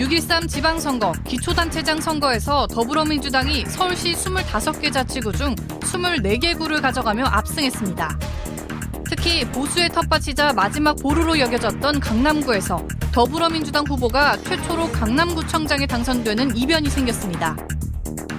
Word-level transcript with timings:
6.13 0.00 0.48
지방선거, 0.48 1.12
기초단체장 1.26 2.00
선거에서 2.00 2.66
더불어민주당이 2.68 3.66
서울시 3.66 4.12
25개 4.14 4.90
자치구 4.90 5.30
중 5.32 5.54
24개 5.54 6.56
구를 6.56 6.80
가져가며 6.80 7.26
압승했습니다. 7.26 8.18
특히 9.04 9.44
보수의 9.44 9.90
텃밭이자 9.90 10.54
마지막 10.54 10.96
보루로 11.02 11.38
여겨졌던 11.38 12.00
강남구에서 12.00 12.82
더불어민주당 13.12 13.84
후보가 13.86 14.38
최초로 14.38 14.90
강남구청장에 14.90 15.86
당선되는 15.86 16.56
이변이 16.56 16.88
생겼습니다. 16.88 17.54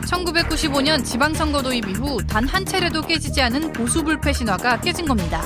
1995년 0.07 1.05
지방선거 1.05 1.61
도입 1.61 1.87
이후 1.87 2.17
단 2.25 2.47
한 2.47 2.65
차례도 2.65 3.03
깨지지 3.03 3.39
않은 3.39 3.71
보수 3.71 4.03
불패 4.03 4.33
신화가 4.33 4.81
깨진 4.81 5.05
겁니다. 5.05 5.43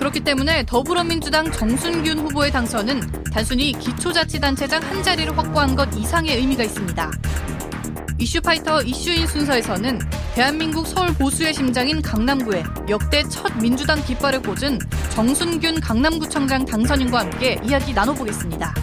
그렇기 0.00 0.20
때문에 0.20 0.64
더불어민주당 0.64 1.52
정순균 1.52 2.20
후보의 2.20 2.50
당선은 2.50 3.00
단순히 3.34 3.72
기초자치단체장 3.72 4.82
한 4.82 5.02
자리를 5.02 5.36
확보한 5.36 5.76
것 5.76 5.94
이상의 5.94 6.38
의미가 6.38 6.64
있습니다. 6.64 7.10
이슈파이터 8.18 8.80
이슈인 8.82 9.26
순서에서는 9.26 9.98
대한민국 10.34 10.86
서울 10.86 11.12
보수의 11.12 11.52
심장인 11.52 12.00
강남구에 12.00 12.64
역대 12.88 13.22
첫 13.28 13.54
민주당 13.58 14.02
깃발을 14.02 14.40
꽂은 14.40 14.78
정순균 15.10 15.80
강남구청장 15.80 16.64
당선인과 16.64 17.18
함께 17.20 17.60
이야기 17.62 17.92
나눠보겠습니다. 17.92 18.74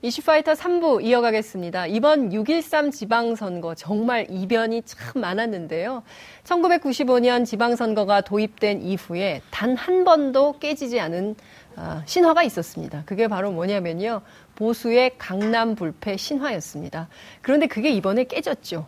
이슈파이터 0.00 0.52
3부 0.52 1.02
이어가겠습니다. 1.04 1.88
이번 1.88 2.30
6.13 2.30 2.92
지방선거 2.92 3.74
정말 3.74 4.28
이변이 4.30 4.82
참 4.82 5.20
많았는데요. 5.20 6.04
1995년 6.44 7.44
지방선거가 7.44 8.20
도입된 8.20 8.82
이후에 8.82 9.42
단 9.50 9.74
한 9.74 10.04
번도 10.04 10.58
깨지지 10.60 11.00
않은 11.00 11.34
어, 11.76 12.02
신화가 12.06 12.42
있었습니다. 12.44 13.02
그게 13.06 13.26
바로 13.28 13.50
뭐냐면요. 13.50 14.22
보수의 14.54 15.12
강남 15.18 15.74
불패 15.74 16.16
신화였습니다. 16.16 17.08
그런데 17.42 17.66
그게 17.66 17.90
이번에 17.90 18.24
깨졌죠. 18.24 18.86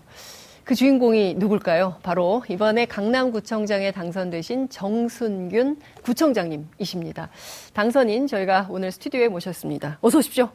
그 0.64 0.74
주인공이 0.76 1.34
누굴까요? 1.34 1.96
바로 2.02 2.44
이번에 2.48 2.86
강남구청장에 2.86 3.90
당선되신 3.90 4.68
정순균 4.68 5.80
구청장님이십니다. 6.02 7.30
당선인 7.72 8.28
저희가 8.28 8.68
오늘 8.70 8.92
스튜디오에 8.92 9.28
모셨습니다. 9.28 9.98
어서 10.00 10.18
오십시오. 10.18 10.50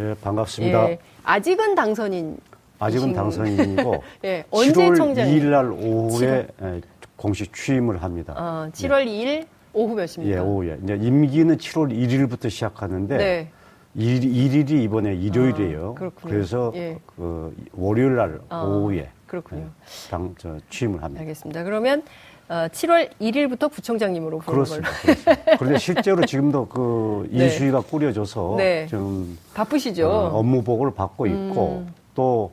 예, 0.00 0.14
반갑습니다. 0.22 0.90
예, 0.90 0.98
아직은 1.24 1.74
당선인. 1.74 2.38
아직은 2.78 3.12
당선인이고 3.12 4.02
예, 4.24 4.44
언제 4.50 4.72
7월 4.72 4.96
청장 4.96 5.28
2일 5.28 5.44
날 5.50 5.70
오후에 5.70 6.48
7월. 6.58 6.82
공식 7.16 7.52
취임을 7.54 8.02
합니다. 8.02 8.34
어, 8.36 8.70
7월 8.72 9.06
예. 9.06 9.10
2일 9.42 9.46
오후 9.74 9.94
몇입니까? 9.94 10.24
예, 10.24 10.38
오후에. 10.38 10.78
이제 10.82 10.94
임기는 10.94 11.58
7월 11.58 11.92
1일부터 11.92 12.48
시작하는데 12.48 13.16
네. 13.18 13.50
1, 13.94 14.20
1일이 14.20 14.70
이번에 14.84 15.14
일요일이에요. 15.14 15.94
아, 16.00 16.10
그래서 16.22 16.72
예. 16.76 16.98
그 17.04 17.54
월요일 17.74 18.16
날 18.16 18.40
아, 18.48 18.62
오후에 18.62 19.10
그렇군요. 19.26 19.62
예, 19.62 20.10
당, 20.10 20.34
저, 20.38 20.56
취임을 20.70 21.02
합니다. 21.02 21.20
알겠습니다. 21.20 21.62
그러면 21.64 22.00
어, 22.00 22.04
7월 22.50 23.08
1일부터 23.20 23.70
부총장님으로 23.70 24.40
부르는 24.40 24.64
그렇습니다. 24.64 24.90
그렇습니다. 25.02 25.56
그런데 25.56 25.78
실제로 25.78 26.26
지금도 26.26 26.66
그 26.66 27.28
네. 27.30 27.44
인수위가 27.44 27.82
꾸려져서 27.82 28.54
네. 28.58 28.86
좀 28.88 29.38
바쁘시죠. 29.54 30.08
어, 30.08 30.38
업무 30.38 30.62
보고를 30.62 30.92
받고 30.92 31.26
있고 31.26 31.84
음. 31.86 31.94
또 32.14 32.50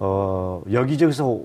어, 0.00 0.60
여기저기서 0.72 1.38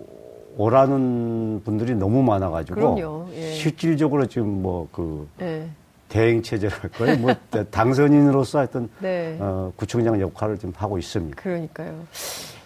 오라는 0.57 1.61
분들이 1.63 1.93
너무 1.93 2.23
많아가지고 2.23 3.29
예. 3.35 3.51
실질적으로 3.53 4.25
지금 4.25 4.63
뭐그 4.63 5.27
네. 5.37 5.69
대행 6.09 6.41
체제랄까요? 6.41 7.17
뭐 7.17 7.35
당선인으로서 7.69 8.59
하여튼 8.59 8.89
네. 8.99 9.37
어, 9.39 9.71
구청장 9.75 10.19
역할을 10.19 10.57
좀 10.57 10.73
하고 10.75 10.97
있습니다. 10.97 11.39
그러니까요. 11.39 11.93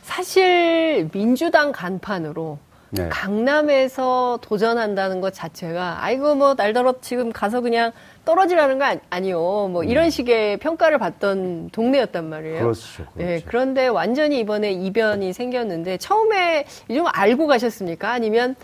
사실 0.04 1.10
민주당 1.12 1.74
간판으로 1.74 2.58
네. 2.92 3.08
강남에서 3.10 4.40
도전한다는 4.42 5.22
것 5.22 5.34
자체가 5.34 6.04
아이고 6.04 6.36
뭐 6.36 6.56
날더러 6.56 6.96
지금 7.02 7.32
가서 7.32 7.62
그냥 7.62 7.92
떨어지라는 8.26 8.80
거 8.80 8.98
아니 9.10 9.32
요. 9.32 9.40
뭐 9.72 9.82
음. 9.82 9.90
이런 9.90 10.10
식의 10.10 10.58
평가를 10.58 10.98
받던 10.98 11.70
동네였단 11.72 12.30
말이에요. 12.30 12.60
그렇죠. 12.60 13.06
그렇죠. 13.06 13.12
네, 13.16 13.42
그런데 13.46 13.88
완전히 13.88 14.40
이번에 14.40 14.72
이변이 14.72 15.34
생겼는데 15.34 15.98
처음에 15.98 16.66
거 16.90 17.08
알고 17.08 17.48
가셨습니까? 17.48 18.12
아니면 18.12 18.56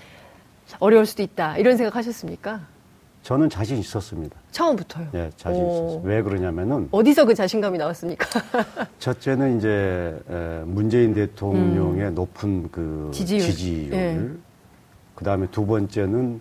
어려울 0.79 1.05
수도 1.05 1.23
있다 1.23 1.57
이런 1.57 1.77
생각하셨습니까? 1.77 2.76
저는 3.27 3.49
자신 3.49 3.77
있었습니다. 3.79 4.37
처음부터요? 4.51 5.09
네, 5.11 5.29
자신 5.35 5.61
오. 5.61 5.67
있었어요. 5.67 6.01
왜 6.05 6.21
그러냐면은 6.21 6.87
어디서 6.91 7.25
그 7.25 7.35
자신감이 7.35 7.77
나왔습니까? 7.77 8.25
첫째는 8.99 9.57
이제 9.57 10.17
문재인 10.63 11.13
대통령의 11.13 12.07
음. 12.07 12.15
높은 12.15 12.71
그 12.71 13.11
지지율, 13.13 13.41
지지율. 13.41 13.89
네. 13.89 14.29
그 15.13 15.25
다음에 15.25 15.45
두 15.51 15.65
번째는 15.65 16.39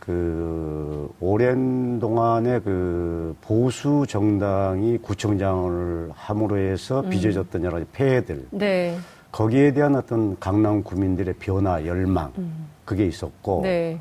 그 0.00 1.10
오랜 1.18 1.98
동안에 1.98 2.60
그 2.60 3.34
보수 3.40 4.04
정당이 4.06 4.98
구청장을 4.98 6.10
함으로 6.14 6.58
해서 6.58 7.00
음. 7.00 7.08
빚어졌던 7.08 7.64
여러 7.64 7.78
가지 7.78 7.86
폐해들. 7.90 8.48
네. 8.50 8.98
거기에 9.32 9.72
대한 9.72 9.96
어떤 9.96 10.38
강남 10.38 10.82
구민들의 10.82 11.36
변화, 11.38 11.86
열망, 11.86 12.32
음. 12.36 12.68
그게 12.84 13.06
있었고. 13.06 13.60
네. 13.62 13.98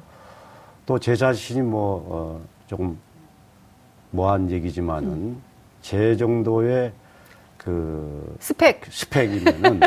또 0.89 0.97
제 0.97 1.16
자신이 1.16 1.61
뭐, 1.61 2.03
어, 2.09 2.41
조금 2.66 2.97
뭐한 4.09 4.50
얘기지만은 4.50 5.07
음. 5.09 5.41
제 5.81 6.17
정도의 6.17 6.91
그 7.57 8.35
스펙 8.39 8.81
스펙이면은 8.89 9.81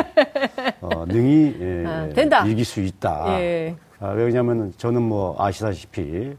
어, 0.79 1.05
능히 1.05 1.57
예, 1.59 1.85
아, 1.85 2.07
된다. 2.07 2.45
이길 2.45 2.63
수 2.63 2.79
있다. 2.79 3.37
예. 3.41 3.75
아, 3.99 4.11
왜냐하면 4.11 4.71
저는 4.77 5.01
뭐 5.01 5.35
아시다시피 5.37 6.37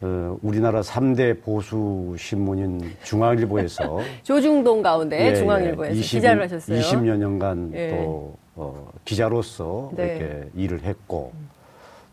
어, 0.00 0.38
우리나라 0.40 0.80
3대 0.80 1.42
보수 1.42 2.14
신문인 2.18 2.80
중앙일보에서 3.04 4.00
조중동 4.24 4.80
가운데 4.80 5.26
예, 5.28 5.34
중앙일보에서 5.34 5.92
20, 5.94 6.10
기자를 6.10 6.42
하셨어요. 6.44 6.80
20여 6.80 7.16
년간 7.18 7.72
예. 7.74 7.90
또 7.90 8.34
어, 8.56 8.90
기자로서 9.04 9.90
네. 9.94 10.16
이렇게 10.16 10.48
일을 10.54 10.82
했고 10.84 11.34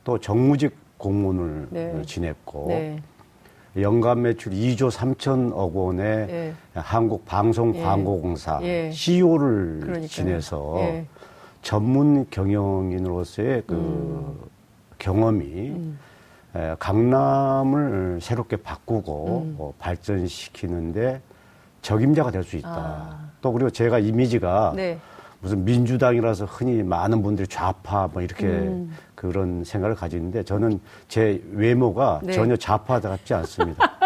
또 0.03 0.17
정무직 0.19 0.88
공문을 0.99 1.67
네. 1.71 2.01
지냈고 2.05 2.65
네. 2.67 3.01
연간 3.77 4.21
매출 4.21 4.51
2조 4.51 4.91
3천억 4.91 5.73
원의 5.73 6.05
예. 6.29 6.53
한국 6.73 7.25
방송 7.25 7.75
예. 7.75 7.81
광고공사 7.81 8.59
예. 8.63 8.91
CEO를 8.91 9.79
그러니까요. 9.81 10.07
지내서 10.07 10.75
예. 10.81 11.05
전문 11.61 12.27
경영인으로서의 12.29 13.63
그 13.65 13.73
음. 13.75 14.37
경험이 14.97 15.45
음. 15.69 15.99
에, 16.55 16.75
강남을 16.79 18.19
새롭게 18.21 18.57
바꾸고 18.57 19.41
음. 19.45 19.55
어, 19.59 19.73
발전시키는데 19.79 21.21
적임자가 21.81 22.31
될 22.31 22.43
수 22.43 22.57
있다. 22.57 22.69
아. 22.69 23.29
또 23.41 23.53
그리고 23.53 23.69
제가 23.69 23.99
이미지가 23.99 24.73
네. 24.75 24.97
무슨 25.41 25.63
민주당이라서 25.63 26.45
흔히 26.45 26.83
많은 26.83 27.21
분들이 27.21 27.47
좌파 27.47 28.09
뭐 28.11 28.21
이렇게 28.21 28.45
음. 28.47 28.93
그런 29.19 29.65
생각을 29.65 29.97
가지는데 29.97 30.43
저는 30.43 30.79
제 31.09 31.43
외모가 31.51 32.21
네. 32.23 32.31
전혀 32.31 32.55
좌파 32.55 33.01
같지 33.01 33.33
않습니다. 33.33 33.97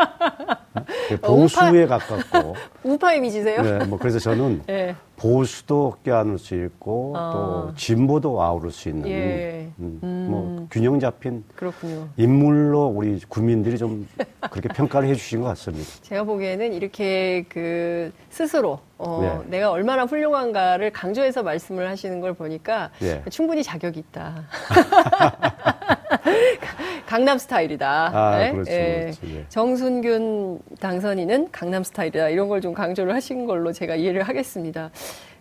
네, 1.09 1.17
보수에 1.17 1.83
우파, 1.83 1.97
가깝고 1.97 2.55
우파 2.83 3.13
이미지세요? 3.13 3.61
네, 3.61 3.85
뭐 3.85 3.97
그래서 3.97 4.19
저는 4.19 4.63
네. 4.65 4.95
보수도 5.15 5.95
껴안을 6.03 6.37
수 6.37 6.55
있고 6.55 7.13
아. 7.15 7.31
또 7.33 7.75
진보도 7.75 8.41
아우를 8.41 8.71
수 8.71 8.89
있는 8.89 9.09
예. 9.09 9.69
음, 9.79 9.99
음. 10.03 10.27
뭐 10.29 10.67
균형 10.69 10.99
잡힌 10.99 11.43
그렇군요. 11.55 12.09
인물로 12.17 12.87
우리 12.87 13.19
국민들이 13.27 13.77
좀 13.77 14.07
그렇게 14.51 14.69
평가를 14.69 15.07
해주신 15.09 15.41
것 15.41 15.47
같습니다. 15.49 15.89
제가 16.01 16.23
보기에는 16.23 16.73
이렇게 16.73 17.45
그 17.47 18.11
스스로 18.29 18.79
어, 18.97 19.43
네. 19.45 19.57
내가 19.57 19.71
얼마나 19.71 20.03
훌륭한가를 20.03 20.91
강조해서 20.91 21.43
말씀을 21.43 21.89
하시는 21.89 22.19
걸 22.19 22.33
보니까 22.33 22.89
네. 22.99 23.23
충분히 23.29 23.63
자격이 23.63 23.99
있다. 23.99 24.43
강남 27.13 27.37
스타일이다. 27.37 28.09
아, 28.11 28.37
네? 28.39 28.51
그렇죠, 28.51 28.71
예. 28.71 29.11
그렇죠. 29.19 29.35
예. 29.37 29.45
정순균 29.49 30.59
당선인은 30.79 31.49
강남 31.51 31.83
스타일이다. 31.83 32.29
이런 32.29 32.47
걸 32.49 32.59
좀 32.63 32.73
강조를 32.73 33.13
하신 33.13 33.45
걸로 33.45 33.71
제가 33.71 33.95
이해를 33.95 34.23
하겠습니다. 34.23 34.89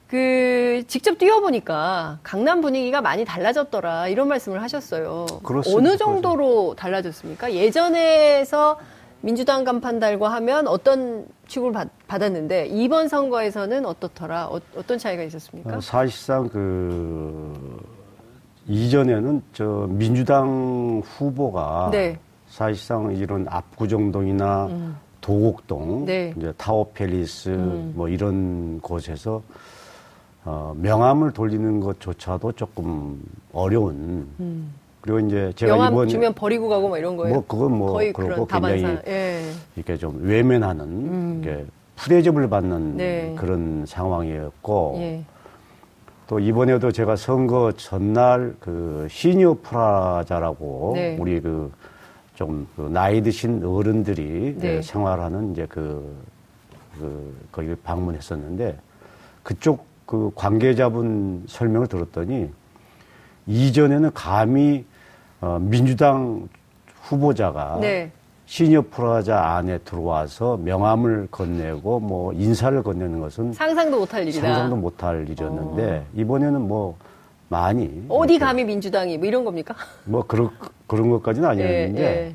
그 0.06 0.82
직접 0.86 1.16
뛰어보니까 1.16 2.18
강남 2.22 2.60
분위기가 2.60 3.00
많이 3.00 3.24
달라졌더라 3.24 4.08
이런 4.08 4.28
말씀을 4.28 4.60
하셨어요. 4.60 5.24
그렇습니다. 5.44 5.78
어느 5.78 5.96
정도로 5.96 6.74
달라졌습니까? 6.76 7.54
예전에서 7.54 8.78
민주당 9.22 9.64
간판 9.64 9.98
달고 9.98 10.26
하면 10.26 10.66
어떤 10.68 11.24
취급을 11.46 11.72
받, 11.72 11.88
았는데 12.08 12.66
이번 12.66 13.08
선거에서는 13.08 13.86
어떻더라? 13.86 14.48
어, 14.48 14.60
떤 14.86 14.98
차이가 14.98 15.22
있었습니까? 15.22 15.76
어, 15.76 15.80
사실상 15.80 16.48
그 16.50 17.54
이전에는 18.68 19.42
저 19.52 19.86
민주당 19.88 21.02
후보가 21.04 21.90
네. 21.92 22.18
사실상 22.48 23.14
이런 23.16 23.46
압구정동이나 23.48 24.66
음. 24.66 24.96
도곡동, 25.20 26.04
네. 26.04 26.34
이제 26.36 26.52
타워팰리스 26.56 27.48
음. 27.48 27.92
뭐 27.96 28.08
이런 28.08 28.80
곳에서 28.80 29.42
어, 30.44 30.74
명함을 30.76 31.32
돌리는 31.32 31.80
것조차도 31.80 32.52
조금 32.52 33.22
어려운. 33.52 34.28
음. 34.40 34.72
그리고 35.00 35.20
이제 35.20 35.52
제가 35.56 35.74
명함 35.74 35.92
이번 35.92 36.08
주면 36.08 36.34
버리고 36.34 36.68
가고 36.68 36.88
뭐 36.88 36.98
이런 36.98 37.16
거예요. 37.16 37.34
뭐 37.34 37.44
그건 37.46 37.78
뭐 37.78 37.92
거의 37.92 38.12
그렇고 38.12 38.46
굉장히 38.46 38.98
예. 39.06 39.42
이렇게 39.74 39.96
좀 39.96 40.20
외면하는 40.22 40.84
음. 40.84 41.40
이렇게 41.42 41.64
푸대접을 41.96 42.48
받는 42.48 42.96
네. 42.96 43.34
그런 43.36 43.84
상황이었고 43.86 44.94
예. 44.98 45.24
또 46.26 46.38
이번에도 46.38 46.92
제가 46.92 47.16
선거 47.16 47.72
전날 47.72 48.54
그 48.60 49.06
시니어 49.10 49.58
프라자라고 49.62 50.92
네. 50.96 51.16
우리 51.18 51.40
그 51.40 51.70
좀 52.34 52.66
그 52.76 52.88
나이 52.90 53.22
드신 53.22 53.64
어른들이 53.64 54.56
네. 54.58 54.82
생활하는 54.82 55.52
이제 55.52 55.66
그, 55.68 56.16
그 56.98 57.46
거기를 57.52 57.76
방문했었는데 57.84 58.78
그쪽 59.42 59.86
그 60.06 60.30
관계자분 60.34 61.44
설명을 61.46 61.86
들었더니 61.88 62.50
이전에는 63.46 64.12
감히 64.14 64.84
어, 65.40 65.58
민주당 65.60 66.48
후보자가 67.02 67.78
네. 67.80 68.10
시니어 68.52 68.82
프라자 68.90 69.56
안에 69.56 69.78
들어와서 69.78 70.58
명함을 70.58 71.28
건네고 71.30 72.00
뭐 72.00 72.34
인사를 72.34 72.82
건네는 72.82 73.18
것은 73.18 73.54
상상도 73.54 74.00
못할 74.00 74.24
일이다. 74.24 74.42
상상도 74.42 74.76
못할 74.76 75.26
일이었는데 75.26 75.96
어. 76.00 76.06
이번에는 76.14 76.60
뭐 76.60 76.98
많이 77.48 78.04
어디 78.10 78.38
감히 78.38 78.64
민주당이 78.64 79.16
뭐 79.16 79.26
이런 79.26 79.46
겁니까? 79.46 79.74
뭐 80.04 80.26
그런 80.26 80.50
그런 80.86 81.08
것까지는 81.08 81.48
아니었는데 81.48 82.02
예, 82.02 82.04
예. 82.04 82.34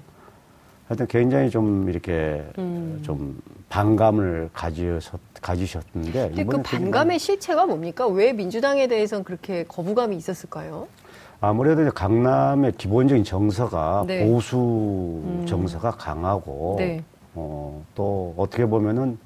하여튼 0.88 1.06
굉장히 1.06 1.52
좀 1.52 1.88
이렇게 1.88 2.44
음. 2.58 3.00
좀 3.04 3.40
반감을 3.69 4.50
가지셨 4.54 5.19
가지셨는데 5.40 6.46
그 6.46 6.64
반감의 6.64 7.19
실체가 7.19 7.68
뭡니까? 7.68 8.08
왜 8.08 8.34
민주당에 8.34 8.88
대해서는 8.88 9.24
그렇게 9.24 9.66
거부감이 9.66 10.16
있었을까요? 10.16 10.88
아무래도 11.39 11.89
강남의 11.92 12.74
기본적인 12.78 13.24
정서가 13.24 14.06
네. 14.07 14.28
보수 14.28 14.57
음. 14.57 15.45
정서가 15.48 15.92
강하고 15.92 16.75
네. 16.80 17.04
어, 17.36 17.84
또 17.94 18.34
어떻게 18.38 18.66
보면은 18.66 19.18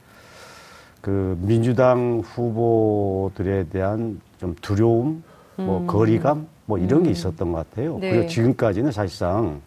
그 1.00 1.38
민주당 1.42 2.22
후보들에 2.24 3.70
대한 3.70 4.20
좀 4.40 4.56
두려움, 4.62 5.24
뭐 5.56 5.80
음. 5.80 5.88
거리감, 5.88 6.48
뭐 6.66 6.78
이런 6.78 7.00
음. 7.00 7.04
게 7.04 7.12
있었던 7.12 7.52
것 7.52 7.70
같아요. 7.70 7.98
네. 8.00 8.12
그리고 8.12 8.28
지금까지는 8.28 8.92
사실상 8.92 9.62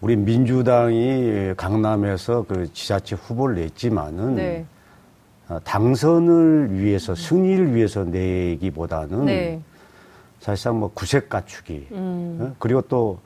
우리 0.00 0.16
민주당이 0.16 1.52
강남에서 1.56 2.46
그 2.48 2.72
지자체 2.72 3.16
후보를 3.16 3.56
냈지만은 3.56 4.34
네. 4.36 4.64
어, 5.50 5.58
당선을 5.64 6.80
위해서 6.80 7.14
승리를 7.14 7.74
위해서 7.74 8.04
내기보다는 8.04 9.26
네. 9.26 9.60
사실상 10.40 10.80
뭐 10.80 10.90
구색 10.92 11.28
갖추기 11.28 11.88
음. 11.92 12.38
어? 12.40 12.54
그리고 12.58 12.82
또 12.82 13.20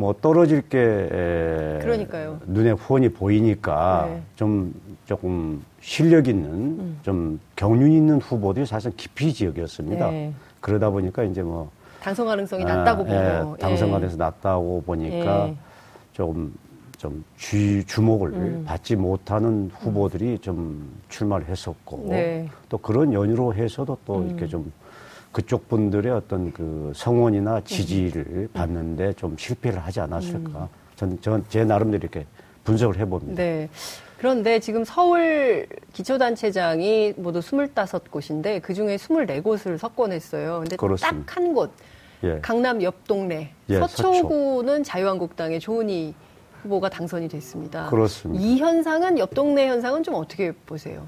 뭐 0.00 0.14
떨어질 0.18 0.66
게 0.66 0.78
에, 0.78 1.78
그러니까요. 1.82 2.40
눈에 2.46 2.70
후원이 2.70 3.10
보이니까 3.10 4.06
네. 4.08 4.22
좀 4.34 4.72
조금 5.04 5.62
실력 5.82 6.26
있는 6.26 6.50
음. 6.50 6.98
좀 7.02 7.38
경륜 7.54 7.92
있는 7.92 8.18
후보들이 8.18 8.64
사실 8.64 8.96
깊이 8.96 9.30
지역이었습니다. 9.30 10.10
네. 10.10 10.32
그러다 10.60 10.88
보니까 10.88 11.22
이제 11.24 11.42
뭐 11.42 11.70
당선 12.00 12.26
가능성이 12.26 12.64
아, 12.64 12.76
낮다고 12.76 13.04
보고 13.04 13.14
예, 13.14 13.42
당선 13.60 13.90
가능성이 13.90 14.18
낮다고 14.18 14.82
보니까 14.86 15.48
예. 15.48 15.56
조금 16.14 16.54
좀 16.96 17.22
주, 17.36 17.84
주목을 17.84 18.30
음. 18.32 18.64
받지 18.66 18.96
못하는 18.96 19.70
후보들이 19.80 20.38
좀 20.38 20.98
출마를 21.10 21.46
했었고 21.46 22.06
네. 22.08 22.48
또 22.70 22.78
그런 22.78 23.12
연유로 23.12 23.52
해서도 23.52 23.98
또 24.06 24.20
음. 24.20 24.28
이렇게 24.28 24.46
좀 24.46 24.72
그쪽 25.32 25.68
분들의 25.68 26.12
어떤 26.12 26.52
그 26.52 26.92
성원이나 26.94 27.62
지지를 27.64 28.24
음. 28.26 28.48
받는데 28.52 29.12
좀 29.14 29.36
실패를 29.38 29.78
하지 29.78 30.00
않았을까. 30.00 30.62
음. 30.62 30.68
전, 30.96 31.20
전, 31.20 31.44
제 31.48 31.64
나름대로 31.64 32.00
이렇게 32.02 32.26
분석을 32.64 32.98
해봅니다. 32.98 33.42
네. 33.42 33.68
그런데 34.18 34.60
지금 34.60 34.84
서울 34.84 35.66
기초단체장이 35.94 37.14
모두 37.16 37.40
25곳인데 37.40 38.60
그 38.60 38.74
중에 38.74 38.96
24곳을 38.96 39.78
석권했어요. 39.78 40.60
근데 40.60 40.76
딱 40.76 41.14
한 41.26 41.54
곳. 41.54 41.70
예. 42.22 42.38
강남 42.42 42.82
옆 42.82 43.06
동네. 43.06 43.54
예, 43.70 43.78
서초구는 43.78 44.78
서초. 44.78 44.82
자유한국당의 44.84 45.58
조은희 45.58 46.14
후보가 46.62 46.90
당선이 46.90 47.28
됐습니다. 47.28 47.86
그렇습니다. 47.88 48.44
이 48.44 48.58
현상은 48.58 49.18
옆 49.18 49.32
동네 49.32 49.68
현상은 49.68 50.02
좀 50.02 50.14
어떻게 50.16 50.52
보세요? 50.52 51.06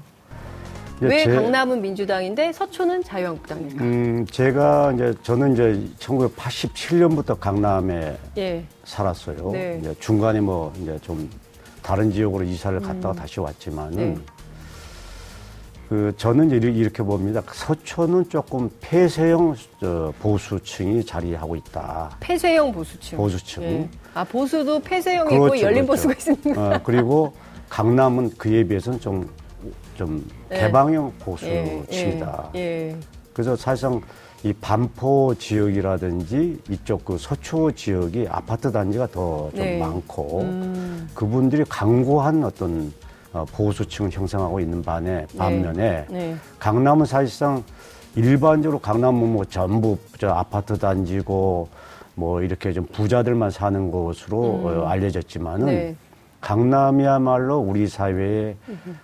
예, 1.01 1.07
왜 1.07 1.23
제, 1.23 1.33
강남은 1.33 1.81
민주당인데 1.81 2.53
서초는 2.53 3.03
자유한국당일까? 3.03 3.83
음, 3.83 4.25
제가 4.29 4.93
이제 4.93 5.13
저는 5.23 5.53
이제 5.53 5.81
1987년부터 5.99 7.39
강남에 7.39 8.17
예. 8.37 8.65
살았어요. 8.85 9.51
네. 9.51 9.77
이제 9.81 9.95
중간에 9.99 10.39
뭐 10.39 10.71
이제 10.81 10.97
좀 11.01 11.29
다른 11.81 12.11
지역으로 12.11 12.43
이사를 12.43 12.79
갔다가 12.79 13.11
음. 13.11 13.15
다시 13.15 13.39
왔지만은 13.39 14.15
네. 14.15 14.17
그 15.89 16.13
저는 16.17 16.51
이제 16.51 16.67
이렇게 16.67 17.03
봅니다. 17.03 17.41
서초는 17.45 18.29
조금 18.29 18.69
폐쇄형 18.79 19.55
보수층이 20.19 21.05
자리하고 21.05 21.55
있다. 21.55 22.17
폐쇄형 22.19 22.71
보수층. 22.71 23.17
보수층. 23.17 23.63
예. 23.63 23.89
아 24.13 24.23
보수도 24.23 24.79
폐쇄형이 24.79 25.29
그렇죠, 25.37 25.61
열린 25.61 25.85
그렇죠. 25.85 25.87
보수가 25.87 26.13
있습니다. 26.13 26.61
어, 26.61 26.79
그리고 26.83 27.33
강남은 27.69 28.37
그에 28.37 28.63
비해서는 28.63 28.99
좀 28.99 29.29
좀 29.95 30.25
예. 30.51 30.59
개방형 30.59 31.13
보수층이다. 31.19 32.49
예, 32.55 32.59
예, 32.59 32.97
그래서 33.33 33.55
사실상 33.55 34.01
이 34.43 34.51
반포 34.53 35.35
지역이라든지 35.35 36.61
이쪽 36.69 37.05
그 37.05 37.17
서초 37.17 37.71
지역이 37.71 38.27
아파트 38.29 38.71
단지가 38.71 39.07
더좀 39.07 39.51
네. 39.53 39.79
많고 39.79 40.41
음. 40.41 41.09
그분들이 41.13 41.63
강고한 41.69 42.43
어떤 42.43 42.91
어, 43.31 43.45
보수층을 43.53 44.11
형성하고 44.11 44.59
있는 44.59 44.81
반에 44.83 45.25
네. 45.31 45.37
반면에 45.37 46.05
네. 46.09 46.35
강남은 46.59 47.05
사실상 47.05 47.63
일반적으로 48.15 48.79
강남은 48.79 49.33
뭐 49.33 49.45
전부 49.45 49.97
저 50.19 50.29
아파트 50.29 50.77
단지고 50.77 51.69
뭐 52.15 52.41
이렇게 52.41 52.73
좀 52.73 52.85
부자들만 52.85 53.49
사는 53.49 53.89
곳으로 53.89 54.41
음. 54.41 54.65
어, 54.65 54.85
알려졌지만은 54.87 55.65
네. 55.65 55.95
강남이야말로 56.43 57.57
우리 57.57 57.87
사회의 57.87 58.57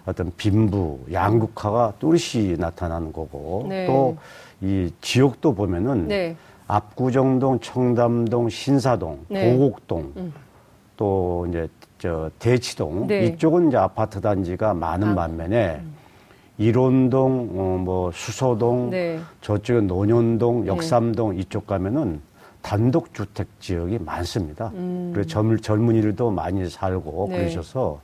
어떤 0.06 0.30
빈부, 0.36 1.00
양극화가 1.12 1.94
뚜렷이 1.98 2.58
나타나는 2.60 3.14
거고 3.14 3.66
네. 3.70 3.88
또이 3.88 4.92
지역도 5.00 5.56
보면은 5.56 6.10
네. 6.10 6.36
압구정동, 6.68 7.62
청담동, 7.62 8.50
신사동, 8.50 9.26
네. 9.30 9.54
도곡동 9.58 10.14
음. 10.18 10.34
또 10.98 11.48
이제 11.50 11.70
저 11.98 12.30
대치동 12.40 13.08
네. 13.08 13.28
이쪽은 13.28 13.70
이제 13.70 13.78
아파트 13.78 14.20
단지가 14.20 14.74
많은 14.74 15.10
아. 15.10 15.16
반면에 15.16 15.80
음. 15.82 15.96
일원동, 16.58 17.52
어, 17.56 17.78
뭐 17.82 18.12
수서동, 18.12 18.90
네. 18.90 19.18
저쪽에 19.40 19.80
논현동, 19.80 20.66
네. 20.66 20.68
역삼동 20.68 21.38
이쪽 21.38 21.66
가면은 21.66 22.20
단독주택 22.62 23.48
지역이 23.60 24.00
많습니다. 24.00 24.72
음. 24.76 25.12
그래서 25.14 25.30
젊, 25.30 25.58
젊은이들도 25.58 26.32
많이 26.32 26.70
살고 26.70 27.28
네. 27.30 27.38
그러셔서 27.40 28.02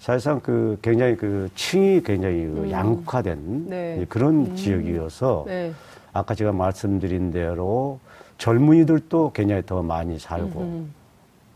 사실상 0.00 0.40
그 0.40 0.78
굉장히 0.82 1.16
그 1.16 1.48
층이 1.54 2.02
굉장히 2.02 2.46
그 2.46 2.62
음. 2.64 2.70
양극화된 2.70 3.66
네. 3.68 4.06
그런 4.08 4.46
음. 4.46 4.56
지역이어서 4.56 5.44
네. 5.46 5.72
아까 6.12 6.34
제가 6.34 6.52
말씀드린 6.52 7.30
대로 7.30 7.98
젊은이들도 8.38 9.32
굉장히 9.34 9.62
더 9.64 9.82
많이 9.82 10.18
살고 10.18 10.86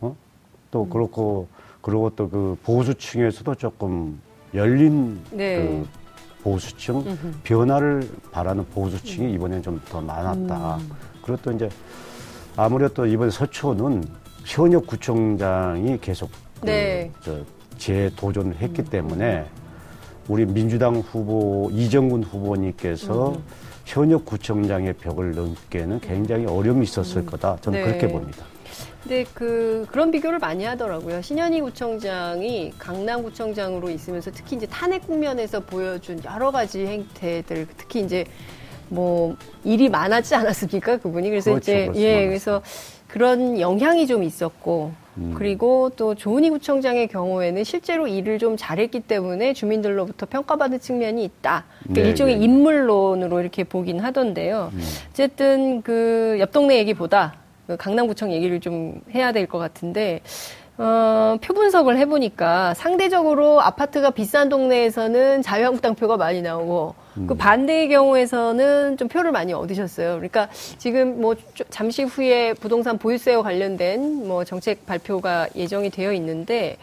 어? 0.00 0.16
또 0.70 0.82
음. 0.84 0.90
그렇고 0.90 1.48
그리고 1.80 2.10
또 2.10 2.28
그 2.28 2.56
보수층에서도 2.64 3.54
조금 3.56 4.20
열린 4.54 5.20
네. 5.30 5.56
그 5.56 5.86
보수층. 6.42 7.04
변화를 7.42 8.08
바라는 8.30 8.64
보수층이 8.66 9.26
음. 9.28 9.34
이번엔 9.34 9.62
좀 9.62 9.80
더 9.90 10.00
많았다. 10.00 10.76
음. 10.76 10.90
그리고 11.22 11.40
또 11.42 11.52
이제 11.52 11.68
아무래도 12.58 13.06
이번 13.06 13.30
서초는 13.30 14.02
현역 14.44 14.88
구청장이 14.88 15.98
계속 16.00 16.28
그 16.60 16.66
네. 16.66 17.12
그, 17.22 17.46
재도전을 17.78 18.56
했기 18.56 18.82
음. 18.82 18.86
때문에 18.86 19.46
우리 20.26 20.44
민주당 20.44 20.96
후보 20.96 21.70
이정근 21.72 22.24
후보님께서 22.24 23.30
음. 23.30 23.42
현역 23.84 24.24
구청장의 24.24 24.94
벽을 24.94 25.36
넘기에는 25.36 26.00
굉장히 26.00 26.46
어려움이 26.46 26.82
있었을 26.82 27.18
음. 27.22 27.26
거다. 27.26 27.58
저는 27.60 27.78
네. 27.78 27.86
그렇게 27.86 28.08
봅니다. 28.08 28.44
근데 29.04 29.24
그 29.34 29.86
그런 29.88 30.10
비교를 30.10 30.40
많이 30.40 30.64
하더라고요. 30.64 31.22
신현희 31.22 31.60
구청장이 31.60 32.72
강남 32.76 33.22
구청장으로 33.22 33.88
있으면서 33.88 34.32
특히 34.32 34.56
이제 34.56 34.66
탄핵 34.66 35.06
국면에서 35.06 35.60
보여준 35.60 36.20
여러 36.24 36.50
가지 36.50 36.84
행태들, 36.84 37.68
특히 37.76 38.00
이제 38.00 38.24
뭐 38.88 39.36
일이 39.64 39.88
많았지 39.88 40.34
않았습니까 40.34 40.98
그분이 40.98 41.30
그래서 41.30 41.50
그렇죠, 41.52 41.70
이제 41.70 41.82
그렇죠, 41.86 42.00
예 42.00 42.26
그래서 42.26 42.62
그런 43.08 43.58
영향이 43.60 44.06
좀 44.06 44.22
있었고 44.22 44.92
음. 45.16 45.34
그리고 45.36 45.90
또 45.96 46.14
조은희 46.14 46.50
구청장의 46.50 47.08
경우에는 47.08 47.64
실제로 47.64 48.06
일을 48.06 48.38
좀 48.38 48.56
잘했기 48.56 49.00
때문에 49.00 49.52
주민들로부터 49.54 50.26
평가받은 50.26 50.78
측면이 50.80 51.24
있다. 51.24 51.64
그러니까 51.82 52.02
네, 52.02 52.08
일종의 52.08 52.38
네. 52.38 52.44
인물론으로 52.44 53.40
이렇게 53.40 53.64
보긴 53.64 53.98
하던데요. 54.00 54.70
음. 54.72 54.80
어쨌든 55.10 55.82
그 55.82 56.36
옆 56.38 56.52
동네 56.52 56.76
얘기보다 56.78 57.34
그 57.66 57.76
강남구청 57.76 58.30
얘기를 58.32 58.60
좀 58.60 59.00
해야 59.14 59.32
될 59.32 59.46
것 59.46 59.58
같은데 59.58 60.20
어, 60.76 61.36
표 61.40 61.54
분석을 61.54 61.96
해보니까 61.98 62.74
상대적으로 62.74 63.60
아파트가 63.60 64.10
비싼 64.10 64.48
동네에서는 64.48 65.42
자유한국당 65.42 65.94
표가 65.96 66.16
많이 66.16 66.40
나오고 66.42 66.94
그 67.14 67.20
음. 67.20 67.26
그 67.26 67.34
반대의 67.34 67.88
경우에서는 67.88 68.96
좀 68.96 69.08
표를 69.08 69.32
많이 69.32 69.52
얻으셨어요. 69.52 70.14
그러니까 70.16 70.48
지금 70.78 71.20
뭐 71.20 71.34
잠시 71.70 72.02
후에 72.02 72.54
부동산 72.54 72.98
보유세와 72.98 73.42
관련된 73.42 74.26
뭐 74.26 74.44
정책 74.44 74.86
발표가 74.86 75.48
예정이 75.54 75.90
되어 75.90 76.12
있는데 76.12 76.76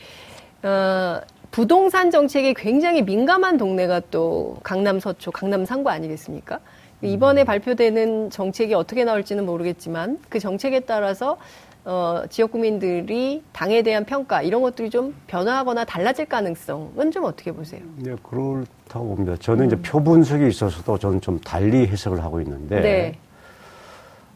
어, 0.64 1.22
부동산 1.52 2.12
정책에 2.12 2.54
굉장히 2.54 3.02
민감한 3.02 3.58
동네가 3.58 4.02
또 4.12 4.58
강남 4.64 5.00
서초, 5.00 5.32
강남 5.32 5.66
상구 5.66 5.90
아니겠습니까? 5.90 6.60
이번에 7.02 7.44
음. 7.44 7.46
발표되는 7.46 8.30
정책이 8.30 8.74
어떻게 8.74 9.04
나올지는 9.04 9.46
모르겠지만 9.46 10.20
그 10.28 10.40
정책에 10.40 10.82
따라서 10.82 11.38
어, 11.86 12.24
지역 12.30 12.52
국민들이 12.52 13.44
당에 13.54 13.84
대한 13.84 14.06
평가 14.06 14.42
이런 14.42 14.64
것들이 14.64 14.90
좀 14.90 15.14
변화하거나 15.28 15.86
달라질 15.86 16.26
가능성은 16.26 17.12
좀 17.12 17.26
어떻게 17.26 17.52
보세요? 17.52 17.82
네, 17.98 18.16
그렇다고 18.24 19.16
봅니다. 19.16 19.38
저는 19.40 19.66
음. 19.66 19.68
이제 19.68 19.76
표 19.84 20.04
분석에 20.04 20.48
있어서도 20.48 20.98
저는 20.98 21.22
좀 21.22 21.40
달리 21.40 21.86
해석을 21.86 22.24
하고 22.24 22.42
있는데, 22.42 22.82
네. 22.82 23.20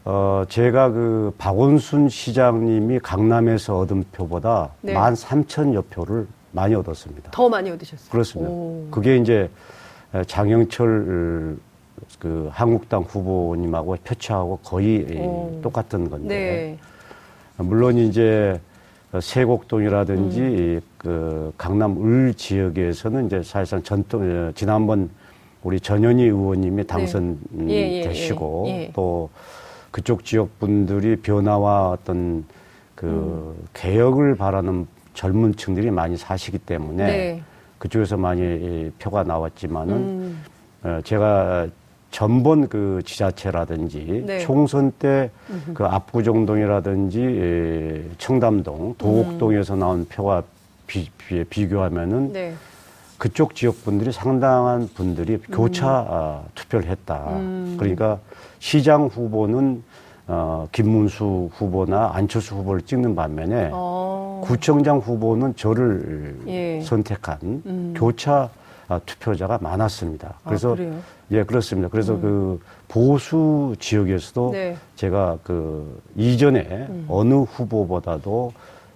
어, 0.04 0.44
제가 0.48 0.90
그 0.92 1.34
박원순 1.38 2.08
시장님이 2.08 3.00
강남에서 3.00 3.80
얻은 3.80 4.04
표보다 4.12 4.70
네. 4.80 4.94
13,000여 4.94 5.84
표를 5.90 6.28
많이 6.52 6.76
얻었습니다. 6.76 7.32
더 7.32 7.48
많이 7.48 7.68
얻으셨어요? 7.68 8.10
그렇습니다. 8.10 8.50
오. 8.50 8.86
그게 8.92 9.16
이제 9.16 9.50
장영철 10.28 11.58
그 12.18 12.48
한국당 12.52 13.02
후보님하고 13.02 13.96
표차하고 14.04 14.58
거의 14.62 15.18
오. 15.18 15.58
똑같은 15.62 16.08
건데, 16.08 16.28
네. 16.28 16.78
물론 17.62 17.98
이제 17.98 18.60
세곡동이라든지 19.18 20.40
음. 20.40 20.80
그 20.98 21.52
강남 21.56 21.96
을 22.04 22.34
지역에서는 22.34 23.26
이제 23.26 23.42
사실상 23.42 23.82
전통 23.82 24.22
어, 24.22 24.52
지난번 24.54 25.10
우리 25.62 25.80
전현희 25.80 26.22
의원님이 26.24 26.86
당선되시고 26.86 28.62
네. 28.66 28.70
예, 28.70 28.74
예, 28.74 28.78
예, 28.78 28.82
예. 28.84 28.92
또 28.94 29.28
그쪽 29.90 30.24
지역 30.24 30.58
분들이 30.58 31.16
변화와 31.16 31.90
어떤 31.90 32.44
그 32.94 33.06
음. 33.06 33.68
개혁을 33.74 34.36
바라는 34.36 34.86
젊은 35.14 35.56
층들이 35.56 35.90
많이 35.90 36.16
사시기 36.16 36.58
때문에 36.58 37.06
네. 37.06 37.42
그쪽에서 37.78 38.16
많이 38.16 38.90
표가 38.98 39.24
나왔지만은 39.24 39.94
음. 39.94 40.42
어, 40.82 41.00
제가 41.04 41.66
전번 42.10 42.68
그 42.68 43.02
지자체라든지 43.04 44.24
네. 44.26 44.38
총선 44.40 44.90
때 44.92 45.30
그 45.74 45.84
압구정동이라든지 45.84 47.20
예, 47.20 48.04
청담동, 48.18 48.96
도곡동에서 48.98 49.76
나온 49.76 50.06
표와 50.06 50.42
비, 50.86 51.08
비 51.48 51.68
교하면은 51.68 52.32
네. 52.32 52.54
그쪽 53.18 53.54
지역 53.54 53.84
분들이 53.84 54.12
상당한 54.12 54.88
분들이 54.94 55.34
음. 55.34 55.40
교차 55.52 55.86
아, 55.88 56.42
투표를 56.54 56.88
했다. 56.88 57.26
음. 57.36 57.76
그러니까 57.78 58.18
시장 58.58 59.06
후보는 59.06 59.82
어, 60.26 60.68
김문수 60.72 61.50
후보나 61.52 62.12
안철수 62.14 62.54
후보를 62.56 62.82
찍는 62.82 63.14
반면에 63.14 63.70
어. 63.72 64.40
구청장 64.44 64.98
후보는 64.98 65.56
저를 65.56 66.40
예. 66.46 66.80
선택한 66.82 67.38
음. 67.42 67.94
교차 67.96 68.32
아, 68.32 68.48
투표자가 68.98 69.58
많았습니다. 69.60 70.28
아, 70.28 70.48
그래서 70.48 70.76
아, 70.78 71.00
예 71.30 71.44
그렇습니다. 71.44 71.88
그래서 71.88 72.14
음. 72.14 72.20
그 72.20 72.60
보수 72.88 73.74
지역에서도 73.78 74.50
네. 74.52 74.76
제가 74.96 75.38
그 75.44 76.02
이전에 76.16 76.60
음. 76.88 77.06
어느 77.08 77.34
후보보다도 77.34 78.52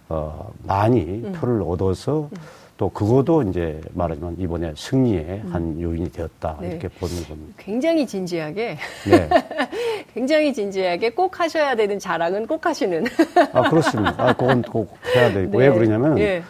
어 0.08 0.52
많이 0.64 1.00
음. 1.00 1.32
표를 1.32 1.62
얻어서 1.62 2.28
음. 2.32 2.38
또 2.76 2.88
그것도 2.88 3.42
이제 3.44 3.80
말하자면 3.92 4.36
이번에 4.38 4.72
승리의 4.76 5.42
음. 5.44 5.50
한 5.52 5.80
요인이 5.80 6.10
되었다 6.10 6.58
네. 6.60 6.70
이렇게 6.70 6.88
보는 6.88 7.14
겁니다. 7.28 7.54
굉장히 7.56 8.04
진지하게, 8.04 8.76
네. 9.08 9.28
굉장히 10.12 10.52
진지하게 10.52 11.10
꼭 11.10 11.38
하셔야 11.38 11.76
되는 11.76 12.00
자랑은 12.00 12.48
꼭 12.48 12.66
하시는. 12.66 13.04
아 13.52 13.70
그렇습니다. 13.70 14.14
아 14.18 14.32
그건 14.32 14.62
꼭 14.62 14.96
해야 15.14 15.32
되고 15.32 15.52
네. 15.52 15.58
왜 15.58 15.72
그러냐면. 15.72 16.42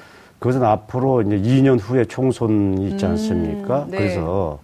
네. 0.45 0.49
그것은 0.49 0.63
앞으로 0.63 1.23
이제 1.23 1.39
2년 1.41 1.79
후에 1.81 2.05
총선이 2.05 2.91
있지 2.91 3.07
음, 3.07 3.11
않습니까? 3.13 3.85
음, 3.85 3.91
네. 3.91 3.97
그래서 3.97 4.59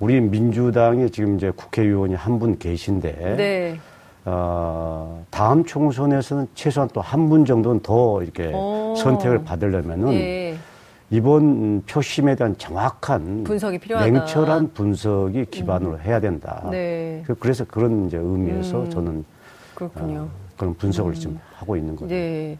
우리 0.00 0.18
민주당이 0.20 1.10
지금 1.10 1.36
이제 1.36 1.50
국회의원이 1.54 2.14
한 2.14 2.38
분 2.38 2.58
계신데, 2.58 3.34
네. 3.36 3.78
어, 4.24 5.24
다음 5.30 5.64
총선에서는 5.64 6.48
최소한 6.54 6.88
또 6.92 7.00
한 7.02 7.28
분 7.28 7.44
정도는 7.44 7.80
더 7.80 8.22
이렇게 8.22 8.50
오. 8.54 8.94
선택을 8.96 9.44
받으려면은 9.44 10.10
네. 10.10 10.56
이번 11.10 11.82
표심에 11.86 12.34
대한 12.34 12.56
정확한 12.58 13.44
분석이 13.44 13.78
필요하다. 13.78 14.10
냉철한 14.10 14.72
분석이 14.72 15.46
기반으로 15.50 15.92
음. 15.92 16.00
해야 16.00 16.18
된다. 16.18 16.66
네. 16.70 17.22
그, 17.26 17.34
그래서 17.34 17.64
그런 17.64 18.06
이제 18.06 18.16
의미에서 18.16 18.80
음. 18.84 18.90
저는 18.90 19.24
그렇군요. 19.74 20.20
어, 20.22 20.28
그런 20.56 20.74
분석을 20.74 21.12
음. 21.12 21.14
지금 21.14 21.40
하고 21.54 21.76
있는 21.76 21.94
거죠. 21.94 22.08
네. 22.08 22.56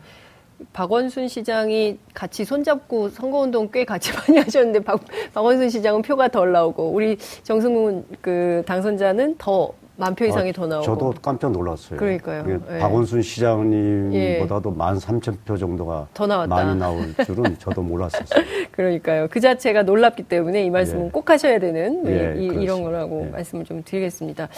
박원순 0.72 1.28
시장이 1.28 1.98
같이 2.14 2.44
손잡고 2.44 3.10
선거운동 3.10 3.70
꽤 3.70 3.84
같이 3.84 4.12
많이 4.16 4.38
하셨는데 4.38 4.80
박, 4.80 5.00
박원순 5.34 5.70
시장은 5.70 6.02
표가 6.02 6.28
덜 6.28 6.52
나오고 6.52 6.90
우리 6.90 7.16
정승훈 7.42 8.04
그 8.20 8.62
당선자는 8.66 9.36
더 9.38 9.72
만표 9.98 10.26
이상이 10.26 10.50
아, 10.50 10.52
더 10.52 10.66
나오고 10.66 10.84
저도 10.84 11.14
깜짝 11.22 11.52
놀랐어요. 11.52 11.98
그러니까요. 11.98 12.44
네. 12.68 12.78
박원순 12.78 13.22
시장님보다도 13.22 14.70
예. 14.70 14.76
만 14.76 14.98
삼천 14.98 15.38
표 15.44 15.56
정도가 15.56 16.08
더 16.12 16.26
나왔다. 16.26 16.54
많이 16.54 16.78
나올 16.78 17.14
줄은 17.24 17.58
저도 17.58 17.82
몰랐었어요. 17.82 18.44
그러니까요. 18.72 19.28
그 19.30 19.40
자체가 19.40 19.84
놀랍기 19.84 20.24
때문에 20.24 20.64
이 20.64 20.70
말씀은 20.70 21.06
예. 21.06 21.10
꼭 21.10 21.30
하셔야 21.30 21.58
되는 21.58 22.06
예, 22.06 22.34
이, 22.38 22.44
이런 22.44 22.82
거라고 22.82 23.24
예. 23.26 23.30
말씀을 23.30 23.64
좀 23.64 23.82
드리겠습니다. 23.84 24.48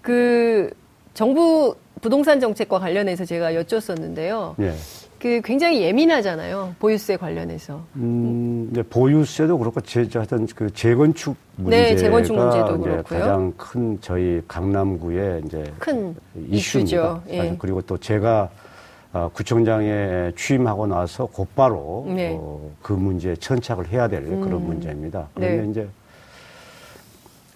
그 0.00 0.70
정부 1.12 1.74
부동산 2.00 2.38
정책과 2.38 2.78
관련해서 2.78 3.24
제가 3.24 3.54
여쭙었는데요. 3.54 4.54
예. 5.24 5.40
그 5.40 5.40
굉장히 5.42 5.80
예민하잖아요. 5.80 6.74
보유세 6.78 7.16
관련해서. 7.16 7.80
음, 7.96 8.68
이제 8.70 8.82
보유세도 8.82 9.58
그렇고 9.58 9.80
제, 9.80 10.06
하여튼 10.12 10.46
그 10.54 10.70
재건축 10.72 11.34
문제가 11.56 11.82
네, 11.82 11.96
재건축 11.96 12.36
문제도 12.36 12.78
그렇고요. 12.78 13.20
가장 13.20 13.52
큰 13.56 13.98
저희 14.02 14.42
강남구의 14.46 15.42
이제 15.46 15.64
큰 15.78 16.14
이슈입니다. 16.48 17.22
예. 17.30 17.56
그리고 17.58 17.80
또 17.82 17.96
제가 17.96 18.50
어, 19.14 19.30
구청장에 19.32 20.32
취임하고 20.36 20.86
나서 20.86 21.24
곧바로 21.26 22.04
네. 22.08 22.36
어, 22.38 22.60
그 22.82 22.92
문제에 22.92 23.36
천착을 23.36 23.88
해야 23.88 24.08
될 24.08 24.24
음. 24.24 24.40
그런 24.42 24.66
문제입니다. 24.66 25.28
그런데 25.34 25.62
네. 25.62 25.70
이제 25.70 25.88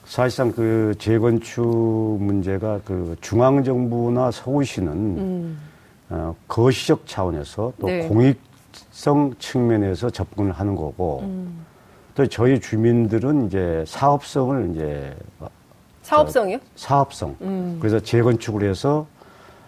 사실상 0.07 0.53
그 0.53 0.95
재건축 0.99 2.19
문제가 2.21 2.81
그 2.85 3.15
중앙정부나 3.21 4.31
서울시는 4.31 4.93
음. 4.93 5.68
어, 6.11 6.35
거시적 6.47 7.07
차원에서 7.07 7.73
또 7.81 7.87
네. 7.87 8.09
공익성 8.09 9.35
측면에서 9.39 10.11
접근을 10.11 10.53
하는 10.53 10.75
거고 10.75 11.21
음. 11.23 11.65
또 12.15 12.27
저희 12.27 12.61
주민들은 12.61 13.47
이제 13.47 13.85
사업성을 13.87 14.71
이제 14.73 15.15
사업성이요? 16.03 16.59
사업성. 16.75 17.37
음. 17.43 17.77
그래서 17.81 18.01
재건축을 18.01 18.69
해서 18.69 19.07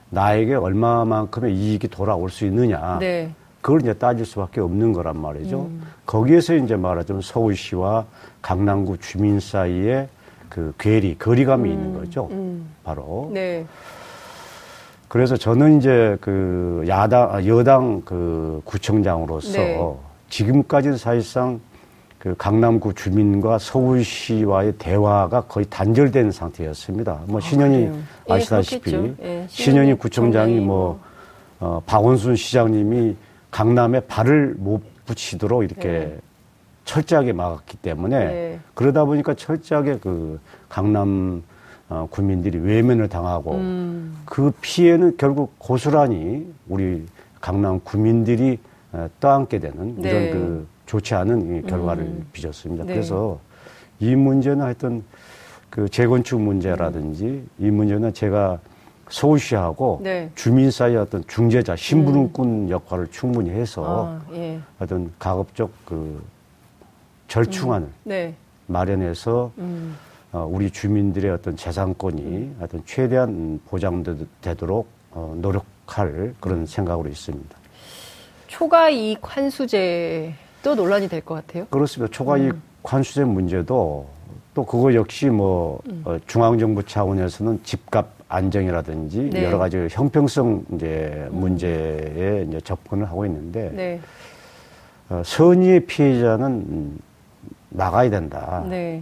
나에게 0.09 0.55
얼마만큼의 0.55 1.55
이익이 1.55 1.89
돌아올 1.89 2.31
수 2.31 2.47
있느냐. 2.47 2.99
네. 2.99 3.33
그걸 3.61 3.83
이제 3.83 3.93
따질 3.93 4.25
수밖에 4.25 4.61
없는 4.61 4.93
거란 4.95 5.21
말이죠. 5.21 5.61
음. 5.61 5.83
거기에서 6.07 6.55
이제 6.55 6.77
말하자면 6.77 7.21
서울시와 7.23 8.07
강남구 8.41 8.99
주민 8.99 9.39
사이에 9.39 10.09
그 10.49 10.73
괴리, 10.79 11.17
거리감이 11.19 11.69
음. 11.69 11.75
있는 11.75 11.95
거죠. 11.95 12.29
음. 12.31 12.71
바로. 12.83 13.31
네. 13.33 13.67
그래서 15.11 15.37
저는 15.37 15.79
이제 15.79 16.17
그 16.21 16.85
야당, 16.87 17.35
아, 17.35 17.45
여당 17.45 18.01
그 18.05 18.63
구청장으로서 18.65 19.59
네. 19.59 19.97
지금까지 20.29 20.97
사실상 20.97 21.61
그 22.17 22.37
강남구 22.39 22.95
주민과 22.95 23.59
서울시와의 23.59 24.75
대화가 24.79 25.41
거의 25.41 25.67
단절된 25.69 26.31
상태였습니다. 26.31 27.23
뭐 27.27 27.39
아, 27.39 27.41
신현희 27.41 27.91
아, 28.29 28.39
시다시피 28.39 28.95
예, 28.95 29.15
예, 29.21 29.47
신현희 29.49 29.95
구청장이 29.95 30.61
뭐, 30.61 31.01
뭐 31.59 31.79
어, 31.79 31.83
박원순 31.87 32.37
시장님이 32.37 33.17
강남에 33.51 33.99
발을 33.99 34.55
못 34.59 34.81
붙이도록 35.07 35.65
이렇게 35.65 35.89
네. 35.89 36.19
철저하게 36.85 37.33
막았기 37.33 37.79
때문에 37.79 38.19
네. 38.27 38.61
그러다 38.75 39.05
보니까 39.05 39.35
철저하게 39.35 39.99
그 40.01 40.39
강남 40.69 41.43
어, 41.91 42.07
국민들이 42.09 42.57
외면을 42.57 43.09
당하고 43.09 43.57
음. 43.57 44.17
그 44.25 44.53
피해는 44.61 45.17
결국 45.19 45.59
고스란히 45.59 46.47
우리 46.69 47.05
강남 47.41 47.81
구민들이 47.81 48.59
어, 48.93 49.09
떠안게 49.19 49.59
되는 49.59 50.01
네. 50.01 50.09
이런 50.09 50.31
그 50.31 50.67
좋지 50.87 51.15
않은 51.15 51.67
결과를 51.67 52.05
음. 52.05 52.27
빚었습니다. 52.33 52.85
네. 52.85 52.95
그래서 52.95 53.41
이 53.99 54.15
문제는 54.15 54.63
하여튼 54.63 55.03
그 55.69 55.89
재건축 55.89 56.41
문제라든지 56.41 57.25
음. 57.25 57.49
이 57.59 57.71
문제는 57.71 58.15
제가 58.15 58.61
서울시하고 59.09 60.01
네. 60.03 60.31
주민 60.37 60.71
사이 60.71 60.95
어떤 60.95 61.25
중재자, 61.27 61.75
신부름꾼 61.75 62.49
음. 62.49 62.71
역할을 62.71 63.09
충분히 63.11 63.51
해서 63.51 64.23
아, 64.29 64.33
예. 64.33 64.61
어떤 64.79 65.13
가급적 65.19 65.73
그 65.85 66.23
절충안을 67.27 67.89
음. 67.89 67.93
네. 68.05 68.35
마련해서 68.69 69.51
음. 69.59 69.97
어, 69.97 70.10
우리 70.33 70.71
주민들의 70.71 71.31
어떤 71.31 71.57
재산권이 71.57 72.23
음. 72.23 72.57
하여튼 72.59 72.83
최대한 72.87 73.61
보장되도록 73.69 74.87
어, 75.13 75.35
노력할 75.37 76.35
그런 76.39 76.67
생각으로 76.67 77.09
있습니다. 77.09 77.57
초과 78.47 78.89
이익 78.91 79.19
환수제도 79.23 80.75
논란이 80.77 81.09
될 81.09 81.21
것 81.23 81.35
같아요. 81.35 81.67
그렇습니다. 81.67 82.11
초과 82.13 82.39
이익 82.39 82.53
음. 82.53 82.63
환수제 82.85 83.25
문제도 83.25 84.07
또 84.55 84.65
그거 84.65 84.95
역시 84.95 85.27
뭐 85.27 85.81
음. 85.89 86.03
어, 86.05 86.17
중앙정부 86.27 86.85
차원에서는 86.85 87.61
집값 87.65 88.09
안정이라든지 88.29 89.31
네. 89.33 89.45
여러 89.45 89.59
가지 89.59 89.89
형평성 89.91 90.65
이제 90.75 91.27
음. 91.33 91.41
문제에 91.41 92.45
이제 92.49 92.61
접근을 92.61 93.07
하고 93.09 93.27
있는데 93.27 93.71
네. 93.75 94.01
어, 95.09 95.23
선의의 95.25 95.87
피해자는 95.87 96.99
막아야 97.71 98.11
된다. 98.11 98.65
네. 98.69 99.01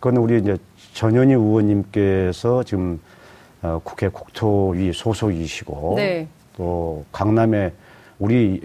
그건 0.00 0.16
우리 0.18 0.38
이제 0.38 0.56
전현희 0.94 1.32
의원님께서 1.32 2.62
지금 2.62 3.00
어, 3.62 3.80
국회 3.82 4.08
국토위 4.08 4.92
소속이시고 4.92 5.94
네. 5.96 6.28
또 6.56 7.04
강남에 7.12 7.72
우리 8.18 8.60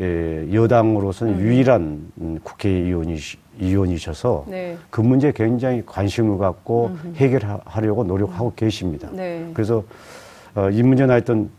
여당으로서는 0.54 1.34
음. 1.34 1.40
유일한 1.40 2.40
국회의원이 2.44 3.98
셔서 3.98 4.46
네. 4.48 4.78
그 4.90 5.02
문제에 5.02 5.34
굉장히 5.34 5.84
관심을 5.86 6.38
갖고 6.38 6.92
음. 7.04 7.14
해결하려고 7.18 8.06
노력하고 8.06 8.48
음. 8.48 8.52
계십니다. 8.56 9.10
네. 9.12 9.50
그래서 9.54 9.84
어, 10.56 10.70
이 10.70 10.82
문제는 10.82 11.12
하여튼 11.12 11.50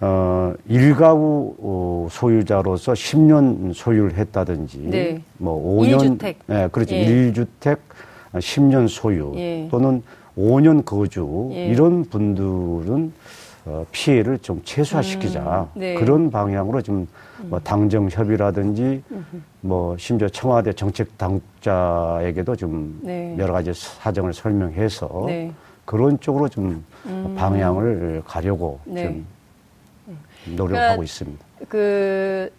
어, 0.00 0.54
일가구 0.66 1.56
어, 1.60 2.08
소유자로서 2.10 2.94
10년 2.94 3.74
소유를 3.74 4.16
했다든지 4.16 4.78
네. 4.90 5.22
뭐 5.36 5.78
5년 5.78 6.18
1주택. 6.18 6.34
네, 6.46 6.68
그렇죠. 6.72 6.94
예. 6.96 7.06
1주택 7.06 7.78
10년 8.34 8.88
소유 8.88 9.32
예. 9.36 9.68
또는 9.70 10.02
5년 10.36 10.84
거주 10.84 11.50
예. 11.52 11.66
이런 11.66 12.04
분들은 12.04 13.12
어, 13.66 13.84
피해를 13.92 14.38
좀 14.38 14.62
최소화시키자 14.64 15.68
음, 15.74 15.80
네. 15.80 15.94
그런 15.94 16.30
방향으로 16.30 16.80
지금 16.80 17.06
뭐 17.42 17.58
음. 17.58 17.62
당정 17.62 18.08
협의라든지 18.08 19.02
뭐 19.60 19.96
심지어 19.98 20.28
청와대 20.28 20.72
정책 20.72 21.18
당국자에게도 21.18 22.56
좀 22.56 22.98
네. 23.02 23.36
여러 23.38 23.52
가지 23.52 23.72
사정을 23.74 24.32
설명해서 24.32 25.24
네. 25.26 25.52
그런 25.84 26.18
쪽으로 26.20 26.48
좀 26.48 26.84
음. 27.06 27.34
방향을 27.36 28.22
가려고 28.24 28.80
네. 28.84 29.04
좀 29.04 29.26
노력하고 30.56 30.68
그러니까 30.68 31.02
있습니다. 31.02 31.44
그 31.68 32.50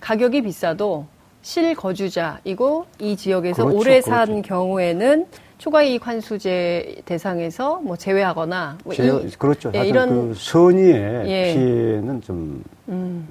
가격이 0.00 0.42
비싸도 0.42 1.06
실거주자이고 1.48 2.84
이 2.98 3.16
지역에서 3.16 3.64
그렇죠, 3.64 3.78
오래 3.78 4.00
산 4.02 4.26
그렇죠. 4.26 4.42
경우에는 4.42 5.26
초과이익 5.56 6.06
환수제 6.06 6.96
대상에서 7.06 7.80
뭐 7.80 7.96
제외하거나 7.96 8.78
뭐 8.84 8.94
제, 8.94 9.06
이, 9.06 9.30
그렇죠. 9.30 9.72
예, 9.74 9.86
이런 9.86 10.28
그 10.28 10.34
선의의 10.36 11.26
예. 11.26 11.54
피해는 11.54 12.20
좀 12.20 12.62
음. 12.90 13.28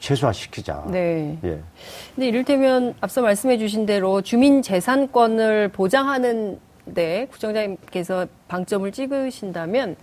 최소화시키자. 0.00 0.84
네. 0.88 1.38
예. 1.44 1.60
근데 2.14 2.28
이를테면 2.28 2.94
앞서 3.02 3.20
말씀해주신 3.20 3.84
대로 3.84 4.22
주민 4.22 4.62
재산권을 4.62 5.68
보장하는데 5.68 7.28
국정장님께서 7.30 8.26
방점을 8.48 8.90
찍으신다면 8.90 9.96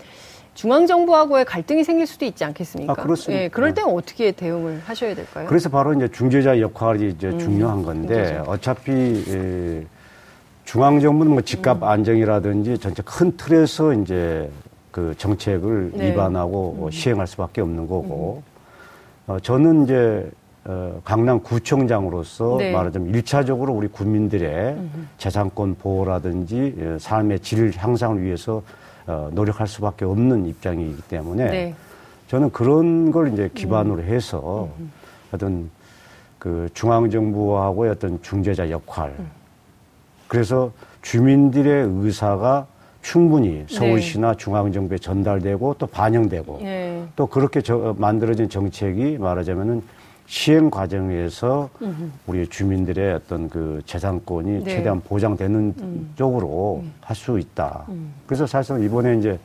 중앙정부하고의 0.54 1.46
갈등이 1.46 1.84
생길 1.84 2.06
수도 2.06 2.26
있지 2.26 2.44
않겠습니까? 2.44 2.94
아, 2.94 2.96
그렇습니다. 2.96 3.44
예, 3.44 3.48
그럴 3.48 3.74
때는 3.74 3.94
어떻게 3.94 4.32
대응을 4.32 4.82
하셔야 4.86 5.16
될까요? 5.16 5.48
그래서 5.48 5.70
바로 5.70 5.94
이제 5.94 6.08
중재자 6.10 6.60
역할이 6.60 7.10
이제 7.10 7.28
음, 7.30 7.40
중요한 7.40 7.84
건데 7.84 8.16
중재자. 8.26 8.44
어차피 8.48 8.92
예, 9.30 9.86
중앙정부는 10.66 11.32
뭐 11.32 11.42
집값 11.42 11.78
음. 11.78 11.84
안정이라든지 11.84 12.78
전체 12.80 13.02
큰 13.04 13.36
틀에서 13.38 13.94
이제 13.94 14.50
그 14.92 15.16
정책을 15.18 15.92
네. 15.94 16.12
위반하고 16.12 16.86
음. 16.86 16.92
시행할 16.92 17.28
수밖에 17.28 17.62
없는 17.62 17.88
거고 17.88 18.44
음. 18.46 19.32
어, 19.32 19.40
저는 19.40 19.86
이제 19.86 20.30
어, 20.66 21.02
강남구청장으로서 21.06 22.58
네. 22.60 22.72
말하자면 22.72 23.16
일차적으로 23.16 23.74
우리 23.74 23.88
국민들의 23.88 24.74
음. 24.74 25.10
재산권 25.18 25.76
보호라든지 25.76 26.76
예, 26.78 26.98
삶의 27.00 27.40
질 27.40 27.72
향상을 27.76 28.22
위해서 28.22 28.62
어, 29.08 29.30
노력할 29.34 29.68
수밖에 29.68 30.06
없는 30.06 30.46
입장이기 30.46 31.02
때문에 31.04 31.50
네. 31.50 31.76
저는 32.28 32.52
그런 32.52 33.12
걸 33.12 33.34
이제 33.34 33.50
기반으로 33.54 34.02
음. 34.02 34.08
해서 34.08 34.70
음. 34.80 34.92
어떤 35.32 35.70
그 36.40 36.70
중앙정부하고의 36.74 37.92
어떤 37.92 38.22
중재자 38.22 38.70
역할 38.70 39.14
음. 39.20 39.30
그래서 40.28 40.72
주민들의 41.02 41.90
의사가 41.92 42.68
충분히 43.02 43.66
네. 43.68 43.76
서울시나 43.76 44.32
네. 44.32 44.38
중앙정부에 44.38 44.98
전달되고 44.98 45.76
또 45.78 45.88
반영되고 45.88 46.60
네. 46.62 47.06
또 47.16 47.26
그렇게 47.28 47.62
저, 47.62 47.96
만들어진 47.98 48.48
정책이 48.48 49.18
말하자면은 49.18 49.82
시행 50.32 50.72
과정에서. 50.72 51.70
우리 52.26 52.48
주민들의 52.48 53.16
어떤 53.16 53.50
그 53.50 53.82
재산권이 53.86 54.64
네. 54.64 54.76
최대한 54.76 55.02
보장되는 55.02 55.74
음. 55.78 56.14
쪽으로 56.16 56.80
음. 56.84 56.94
할수 57.02 57.38
있다. 57.38 57.86
음. 57.90 58.14
그래서 58.26 58.48
사실 58.48 58.82
이번에 58.82 59.18
이제 59.18 59.38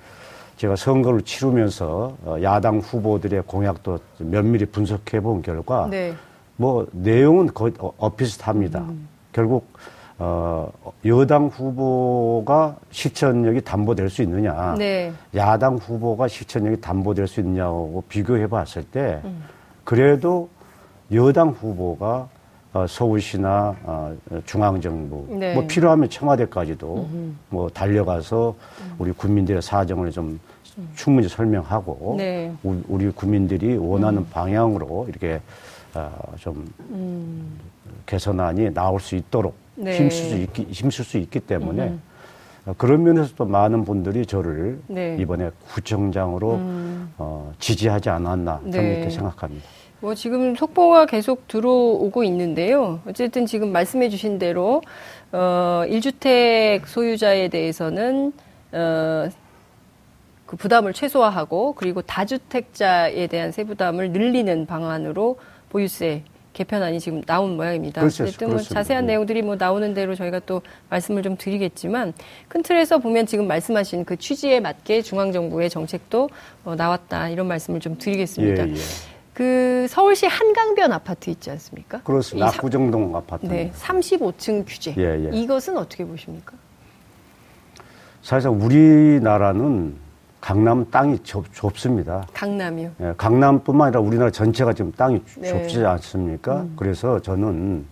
제가 0.56 0.76
선거를 0.76 1.22
치르면서 1.22 2.16
어, 2.24 2.36
야당 2.40 2.78
후보들의 2.78 3.42
공약도 3.48 3.98
면밀히 4.18 4.64
분석해 4.66 5.18
본 5.20 5.42
결과 5.42 5.88
네. 5.90 6.14
뭐 6.56 6.86
내용은 6.92 7.52
거의 7.52 7.72
어, 7.80 7.92
엇비슷합니다. 7.98 8.78
음. 8.78 9.08
결국 9.32 9.66
어, 10.18 10.70
여당 11.04 11.48
후보가 11.48 12.76
실천력이 12.92 13.62
담보될 13.62 14.08
수 14.08 14.22
있느냐, 14.22 14.76
네. 14.78 15.12
야당 15.34 15.78
후보가 15.78 16.28
실천력이 16.28 16.80
담보될 16.80 17.26
수 17.26 17.40
있느냐고 17.40 18.04
비교해 18.08 18.46
봤을 18.46 18.84
때, 18.84 19.20
음. 19.24 19.42
그래도 19.82 20.48
여당 21.12 21.50
후보가 21.50 22.28
어, 22.72 22.86
서울시나 22.86 23.74
어, 23.84 24.16
중앙정부 24.44 25.38
네. 25.38 25.54
뭐 25.54 25.66
필요하면 25.66 26.10
청와대까지도 26.10 26.94
음흠. 26.94 27.32
뭐 27.48 27.68
달려가서 27.70 28.54
우리 28.98 29.12
국민들의 29.12 29.62
사정을 29.62 30.10
좀 30.10 30.38
충분히 30.94 31.28
설명하고 31.28 32.16
네. 32.18 32.52
우리 32.62 33.10
국민들이 33.10 33.76
원하는 33.76 34.18
음. 34.18 34.26
방향으로 34.30 35.06
이렇게 35.08 35.40
어, 35.94 36.10
좀 36.38 36.70
음. 36.90 37.58
개선안이 38.04 38.74
나올 38.74 39.00
수 39.00 39.16
있도록 39.16 39.54
네. 39.74 39.96
힘쓸 39.96 40.24
수 40.24 40.36
있기 40.36 40.66
힘쓸 40.70 41.04
수 41.04 41.16
있기 41.16 41.40
때문에 41.40 41.84
음. 41.84 42.02
그런 42.76 43.04
면에서도 43.04 43.46
많은 43.46 43.84
분들이 43.84 44.26
저를 44.26 44.80
네. 44.88 45.16
이번에 45.18 45.50
구청장으로 45.72 46.54
음. 46.56 47.12
어, 47.16 47.52
지지하지 47.58 48.10
않았나 48.10 48.58
저는 48.58 48.70
네. 48.70 48.94
이렇게 48.96 49.10
생각합니다. 49.10 49.66
뭐 50.06 50.14
지금 50.14 50.54
속보가 50.54 51.06
계속 51.06 51.48
들어오고 51.48 52.22
있는데요. 52.22 53.00
어쨌든 53.08 53.44
지금 53.44 53.72
말씀해 53.72 54.08
주신 54.08 54.38
대로 54.38 54.80
어 55.32 55.82
1주택 55.86 56.86
소유자에 56.86 57.48
대해서는 57.48 58.32
어 58.72 59.28
그 60.46 60.56
부담을 60.56 60.92
최소화하고 60.92 61.74
그리고 61.74 62.02
다주택자에 62.02 63.26
대한 63.26 63.50
세부담을 63.50 64.12
늘리는 64.12 64.66
방안으로 64.66 65.38
보유세 65.70 66.22
개편안이 66.52 67.00
지금 67.00 67.20
나온 67.22 67.56
모양입니다. 67.56 68.00
그렇죠. 68.00 68.24
어쨌든 68.24 68.50
뭐 68.50 68.58
자세한 68.58 69.04
네. 69.04 69.12
내용들이 69.12 69.42
뭐 69.42 69.56
나오는 69.56 69.92
대로 69.92 70.14
저희가 70.14 70.38
또 70.46 70.62
말씀을 70.88 71.22
좀 71.22 71.36
드리겠지만 71.36 72.14
큰 72.48 72.62
틀에서 72.62 72.98
보면 72.98 73.26
지금 73.26 73.46
말씀하신 73.46 74.04
그 74.06 74.16
취지에 74.16 74.60
맞게 74.60 75.02
중앙정부의 75.02 75.68
정책도 75.68 76.30
어, 76.64 76.74
나왔다 76.76 77.28
이런 77.28 77.48
말씀을 77.48 77.80
좀 77.80 77.98
드리겠습니다. 77.98 78.68
예, 78.68 78.72
예. 78.72 79.15
그 79.36 79.84
서울시 79.90 80.24
한강변 80.24 80.92
아파트 80.92 81.28
있지 81.28 81.50
않습니까? 81.50 82.00
그렇습니다. 82.00 82.48
압구정동 82.48 83.14
아파트. 83.14 83.44
네, 83.44 83.70
35층 83.76 84.64
규제. 84.66 84.94
예, 84.96 85.26
예. 85.26 85.30
이것은 85.30 85.76
어떻게 85.76 86.06
보십니까? 86.06 86.54
사실 88.22 88.48
우리나라는 88.48 89.94
강남 90.40 90.90
땅이 90.90 91.18
좁, 91.18 91.52
좁습니다. 91.52 92.26
강남이요? 92.32 92.92
예, 93.02 93.12
강남뿐만 93.18 93.88
아니라 93.88 94.00
우리나라 94.00 94.30
전체가 94.30 94.72
지금 94.72 94.90
땅이 94.92 95.20
네. 95.36 95.48
좁지 95.50 95.84
않습니까? 95.84 96.62
음. 96.62 96.72
그래서 96.74 97.20
저는 97.20 97.84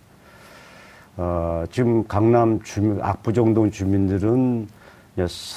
어, 1.17 1.63
지금 1.69 2.07
강남 2.07 2.59
주민, 2.63 2.99
압구정동 3.03 3.69
주민들은 3.69 4.67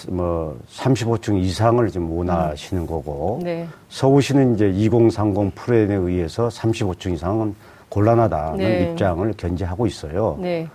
뭐 0.09 0.57
35층 0.73 1.43
이상을 1.43 1.87
지금 1.89 2.11
원하시는 2.11 2.87
거고 2.87 3.41
네. 3.43 3.67
서울시는 3.89 4.55
이제 4.55 4.69
2030 4.71 5.55
프레임에 5.55 5.95
의해서 5.95 6.49
35층 6.49 7.15
이상은 7.15 7.55
곤란하다는 7.89 8.57
네. 8.59 8.91
입장을 8.91 9.33
견지하고 9.37 9.87
있어요. 9.87 10.39
네. 10.41 10.69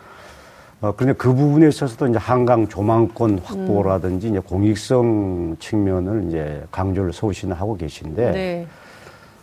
어, 0.82 0.93
그런데 0.98 1.17
그 1.17 1.34
부분에 1.34 1.69
있어서도 1.69 2.08
이제 2.08 2.17
한강 2.17 2.67
조망권 2.67 3.39
확보라든지 3.39 4.28
음. 4.28 4.32
이제 4.32 4.39
공익성 4.39 5.56
측면을 5.60 6.26
이제 6.28 6.62
강조를 6.72 7.13
서울시는 7.13 7.56
하고 7.56 7.78
계신데 7.78 8.32
네. 8.32 8.67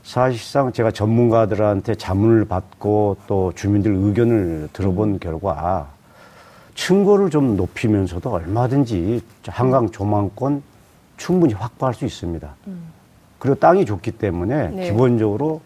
사실상 0.02 0.70
제가 0.70 0.90
전문가들한테 0.90 1.94
자문을 1.94 2.44
받고 2.44 3.16
또 3.26 3.52
주민들 3.54 3.94
의견을 3.94 4.68
들어본 4.74 5.08
음. 5.08 5.18
결과 5.18 5.88
층고를 6.74 7.30
좀 7.30 7.56
높이면서도 7.56 8.30
얼마든지 8.30 9.20
한강 9.46 9.90
조망권 9.90 10.62
충분히 11.16 11.54
확보할 11.54 11.94
수 11.94 12.04
있습니다. 12.04 12.54
음. 12.66 12.92
그리고 13.38 13.58
땅이 13.58 13.84
좋기 13.86 14.12
때문에 14.12 14.68
네. 14.68 14.84
기본적으로 14.90 15.60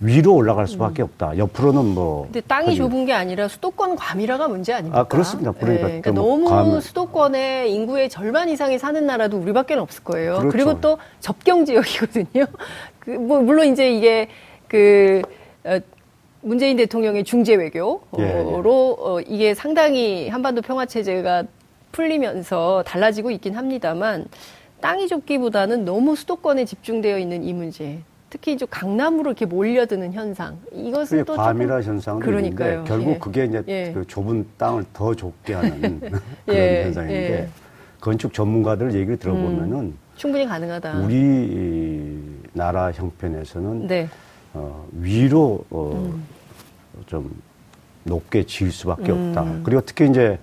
위로 0.00 0.34
올라갈 0.34 0.66
수밖에 0.66 1.02
음. 1.02 1.04
없다. 1.04 1.38
옆으로는 1.38 1.84
뭐. 1.94 2.24
근데 2.24 2.40
땅이 2.42 2.66
그냥. 2.66 2.76
좁은 2.76 3.06
게 3.06 3.12
아니라 3.12 3.48
수도권 3.48 3.96
과밀화가 3.96 4.48
문제 4.48 4.72
아닙니까? 4.72 5.00
아 5.00 5.04
그렇습니다. 5.04 5.52
그러니까, 5.52 5.86
네, 5.88 6.00
그러니까 6.00 6.10
너무 6.10 6.48
과밀. 6.48 6.80
수도권에 6.80 7.68
인구의 7.68 8.08
절반 8.10 8.48
이상이 8.48 8.78
사는 8.78 9.06
나라도 9.06 9.38
우리밖에 9.38 9.74
없을 9.74 10.02
거예요. 10.04 10.38
그렇죠. 10.38 10.48
그리고 10.50 10.80
또 10.80 10.98
접경 11.20 11.64
지역이거든요. 11.64 12.46
그 12.98 13.10
뭐 13.12 13.40
물론 13.40 13.66
이제 13.68 13.92
이게 13.92 14.28
그 14.68 15.22
어, 15.64 15.78
문재인 16.44 16.76
대통령의 16.76 17.24
중재 17.24 17.54
외교로 17.54 18.02
예, 18.18 18.22
예. 18.22 18.60
어, 18.62 19.20
이게 19.26 19.54
상당히 19.54 20.28
한반도 20.28 20.60
평화 20.60 20.84
체제가 20.84 21.44
풀리면서 21.90 22.84
달라지고 22.86 23.30
있긴 23.30 23.56
합니다만 23.56 24.26
땅이 24.80 25.08
좁기보다는 25.08 25.86
너무 25.86 26.14
수도권에 26.14 26.66
집중되어 26.66 27.18
있는 27.18 27.42
이 27.44 27.54
문제 27.54 28.00
특히 28.28 28.58
좀 28.58 28.68
강남으로 28.70 29.30
이렇게 29.30 29.46
몰려드는 29.46 30.12
현상. 30.12 30.58
이것은 30.72 31.24
또 31.24 31.34
과밀화 31.34 31.80
현상도 31.80 32.26
그러니까요. 32.26 32.70
있는데 32.70 32.88
결국 32.88 33.10
예. 33.12 33.18
그게 33.18 33.44
이제 33.44 33.62
예. 33.68 33.92
그 33.94 34.04
좁은 34.06 34.44
땅을 34.58 34.84
더 34.92 35.14
좁게 35.14 35.54
하는 35.54 36.00
그런 36.44 36.58
예. 36.58 36.84
현상인데 36.84 37.32
예. 37.32 37.48
건축 38.00 38.34
전문가들 38.34 38.92
얘기를 38.92 39.16
들어보면은 39.16 39.72
음. 39.72 39.98
충분히 40.16 40.44
가능하다. 40.46 40.98
우리 40.98 42.20
나라 42.52 42.90
형편에서는 42.90 43.86
네. 43.86 44.08
어, 44.52 44.86
위로 44.92 45.64
어, 45.70 45.92
음. 45.94 46.33
좀 47.06 47.30
높게 48.04 48.44
지을 48.44 48.70
수밖에 48.70 49.12
음. 49.12 49.28
없다. 49.28 49.62
그리고 49.64 49.80
특히 49.80 50.08
이제 50.08 50.38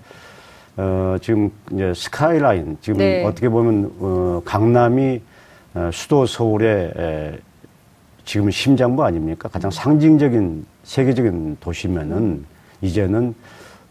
어, 0.78 1.18
지금 1.22 1.52
이제 1.74 1.94
스카이라인 1.94 2.78
지금 2.82 3.00
네. 3.00 3.26
어떻게 3.26 3.50
보면 3.50 3.92
어, 4.00 4.42
강남이 4.46 5.22
어, 5.74 5.90
수도 5.94 6.26
서울의 6.26 6.94
에, 6.98 7.40
지금은 8.26 8.52
심장부 8.52 9.04
아닙니까? 9.04 9.50
가장 9.50 9.72
상징적인 9.72 10.66
세계적인 10.84 11.58
도시면은 11.60 12.46
이제는 12.82 13.34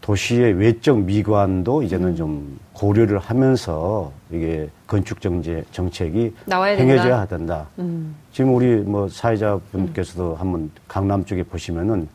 도시의 0.01 0.53
외적 0.53 0.99
미관도 1.03 1.83
이제는 1.83 2.09
음. 2.09 2.15
좀 2.15 2.59
고려를 2.73 3.19
하면서 3.19 4.11
이게 4.31 4.67
건축 4.87 5.21
정제 5.21 5.63
정책이 5.71 6.33
행해져야 6.51 7.27
된다. 7.27 7.67
음. 7.77 8.15
지금 8.33 8.55
우리 8.55 8.77
뭐 8.77 9.07
사회자분께서도 9.07 10.33
음. 10.33 10.39
한번 10.39 10.71
강남 10.87 11.23
쪽에 11.23 11.43
보시면은 11.43 12.07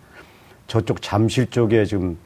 저쪽 0.66 1.00
잠실 1.02 1.46
쪽에 1.48 1.85
지금 1.85 2.16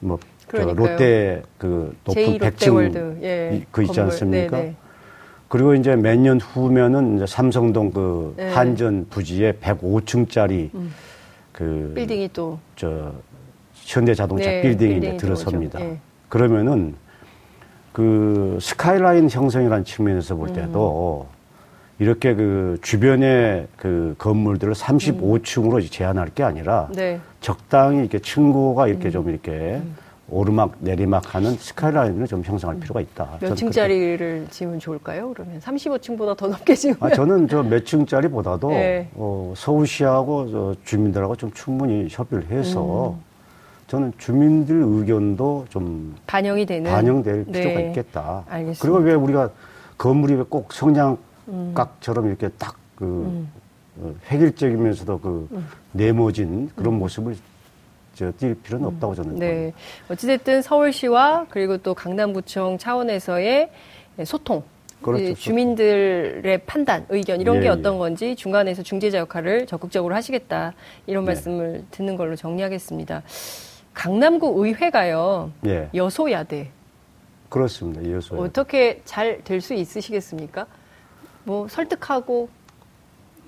뭐 0.00 0.18
롯데 0.50 1.42
그 1.58 1.96
높은 2.04 2.38
100층 2.38 3.22
예, 3.22 3.64
그 3.70 3.82
있지 3.82 4.00
않습니까? 4.00 4.56
네네. 4.58 4.74
그리고 5.48 5.74
이제 5.74 5.94
몇 5.96 6.16
년 6.18 6.40
후면은 6.40 7.16
이제 7.16 7.26
삼성동 7.26 7.90
그 7.92 8.34
네. 8.36 8.50
한전 8.52 9.06
부지에 9.10 9.52
105층짜리 9.52 10.74
음. 10.74 10.92
그 11.52 11.92
빌딩이 11.94 12.28
또 12.32 12.58
저 12.76 13.12
현대자동차 13.74 14.44
네, 14.48 14.62
빌딩이 14.62 14.96
이제 14.98 15.16
들어섭니다. 15.16 15.78
네. 15.78 15.98
그러면은 16.28 16.94
그 17.92 18.58
스카이라인 18.60 19.28
형성이라는 19.30 19.84
측면에서 19.84 20.34
볼 20.34 20.52
때도 20.52 21.26
음. 21.30 21.34
이렇게 21.98 22.34
그 22.34 22.78
주변의 22.82 23.68
그 23.76 24.14
건물들을 24.18 24.74
35층으로 24.74 25.74
음. 25.76 25.88
제한할 25.88 26.28
게 26.30 26.42
아니라 26.42 26.88
네. 26.92 27.20
적당히 27.40 27.98
이렇게 28.00 28.18
층고가 28.18 28.88
이렇게 28.88 29.08
음. 29.08 29.10
좀 29.10 29.30
이렇게 29.30 29.50
음. 29.52 29.96
오르막 30.28 30.76
내리막 30.80 31.34
하는 31.34 31.52
스카이라인을 31.52 32.26
좀 32.26 32.42
형성할 32.42 32.80
필요가 32.80 33.00
있다. 33.00 33.28
몇 33.40 33.54
층짜리를 33.54 34.46
지으면 34.50 34.80
좋을까요? 34.80 35.32
그러면 35.34 35.60
35층보다 35.60 36.36
더 36.36 36.48
높게 36.48 36.74
지으면? 36.74 36.96
아, 37.00 37.10
저는 37.10 37.46
저 37.46 37.62
몇 37.62 37.84
층짜리보다도 37.84 38.70
네. 38.72 39.08
어, 39.14 39.52
서울시하고 39.54 40.50
저 40.50 40.74
주민들하고 40.84 41.36
좀 41.36 41.52
충분히 41.52 42.08
협의를 42.10 42.46
해서 42.50 43.10
음. 43.10 43.20
저는 43.86 44.12
주민들 44.16 44.82
의견도 44.84 45.66
좀 45.68 46.16
반영이 46.26 46.64
되는 46.66 46.90
반영될 46.90 47.44
네. 47.46 47.60
필요가 47.60 47.80
있겠다. 47.80 48.44
알겠습니다. 48.48 48.80
그리고 48.80 48.98
왜 48.98 49.12
우리가 49.14 49.50
건물이 49.98 50.42
꼭 50.48 50.72
성냥 50.72 51.18
각처럼 51.74 52.24
음. 52.24 52.28
이렇게 52.30 52.48
딱그 52.48 53.04
음. 53.04 53.52
어, 53.96 54.14
획일적이면서도 54.30 55.20
그 55.20 55.48
음. 55.52 55.66
네모진 55.92 56.70
그런 56.74 56.94
음. 56.94 56.98
모습을 56.98 57.36
뛸 58.16 58.54
필요는 58.62 58.86
음. 58.86 58.94
없다고 58.94 59.14
저는. 59.14 59.38
네. 59.38 59.72
어찌됐든 60.08 60.62
서울시와 60.62 61.46
그리고 61.50 61.76
또 61.78 61.94
강남구청 61.94 62.78
차원에서의 62.78 63.70
소통. 64.24 64.62
그렇죠. 65.02 65.34
주민들의 65.34 66.62
판단, 66.64 67.04
의견 67.10 67.38
이런 67.38 67.56
예, 67.56 67.60
게 67.62 67.68
어떤 67.68 67.94
예. 67.94 67.98
건지 67.98 68.36
중간에서 68.36 68.82
중재자 68.82 69.18
역할을 69.18 69.66
적극적으로 69.66 70.14
하시겠다 70.14 70.72
이런 71.06 71.24
네. 71.24 71.32
말씀을 71.32 71.84
듣는 71.90 72.16
걸로 72.16 72.34
정리하겠습니다. 72.36 73.22
강남구 73.92 74.64
의회가요 74.64 75.52
예. 75.66 75.90
여소야대. 75.94 76.70
그렇습니다. 77.50 78.10
여소. 78.10 78.36
어떻게 78.36 79.02
잘 79.04 79.42
될 79.44 79.60
수 79.60 79.74
있으시겠습니까? 79.74 80.66
뭐 81.44 81.68
설득하고 81.68 82.48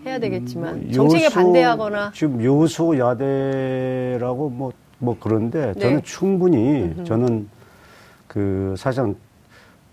해야 0.05 0.19
되겠지만 0.19 0.75
음, 0.75 0.93
정책에 0.93 1.29
반대하거나 1.29 2.13
지금 2.15 2.43
요소 2.43 2.99
야대라고 2.99 4.51
뭐뭐 4.51 4.73
뭐 4.99 5.17
그런데 5.19 5.73
네. 5.75 5.81
저는 5.81 6.03
충분히 6.03 6.83
음흠. 6.83 7.05
저는 7.05 7.49
그 8.29 8.75
사실상 8.79 9.15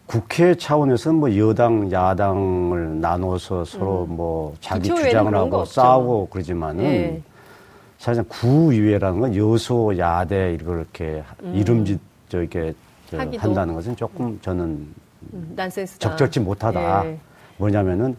국회 0.06 0.54
차원에서는 0.54 1.20
뭐 1.20 1.38
여당 1.38 1.92
야당을 1.92 3.00
나눠서 3.00 3.66
서로 3.66 4.04
음. 4.10 4.16
뭐 4.16 4.54
자기 4.60 4.90
주장을 4.90 5.34
하고 5.34 5.66
싸우고 5.66 6.28
그러지만은 6.30 6.84
네. 6.84 7.22
사실상 7.98 8.26
구의회라는 8.28 9.20
건 9.22 9.36
여소 9.36 9.98
야대 9.98 10.54
이렇게 10.54 11.24
음. 11.42 11.56
이름 11.56 11.86
짓 11.86 12.00
저 12.34 12.40
이렇게 12.40 12.74
저 13.12 13.20
한다는 13.38 13.76
것은 13.76 13.96
조금 13.96 14.40
저는 14.42 14.88
음, 15.34 15.56
적절치 16.00 16.40
못하다. 16.40 17.06
예. 17.06 17.20
뭐냐면은 17.64 18.16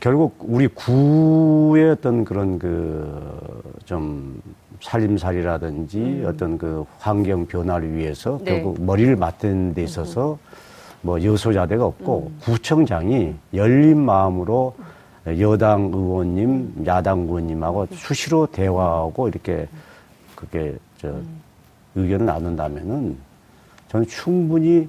결국 0.00 0.36
우리 0.40 0.66
구의 0.68 1.90
어떤 1.90 2.24
그런 2.24 2.58
그 2.58 3.66
좀 3.84 4.42
살림살이라든지 4.82 5.98
음. 5.98 6.24
어떤 6.26 6.58
그 6.58 6.84
환경 6.98 7.46
변화를 7.46 7.94
위해서 7.94 8.38
네. 8.42 8.56
결국 8.56 8.82
머리를 8.84 9.16
맞대는 9.16 9.74
데 9.74 9.82
있어서 9.84 10.32
음. 10.32 10.38
뭐 11.02 11.22
여소자대가 11.22 11.84
없고 11.84 12.30
음. 12.32 12.38
구청장이 12.42 13.34
열린 13.54 13.98
마음으로 13.98 14.74
여당 15.38 15.90
의원님, 15.94 16.84
야당 16.86 17.20
의원님하고 17.20 17.82
음. 17.82 17.86
수시로 17.92 18.46
대화하고 18.46 19.28
이렇게 19.28 19.66
그게 20.34 20.76
저 20.98 21.08
음. 21.08 21.40
의견을 21.94 22.26
나눈다면은 22.26 23.16
저는 23.88 24.06
충분히 24.08 24.88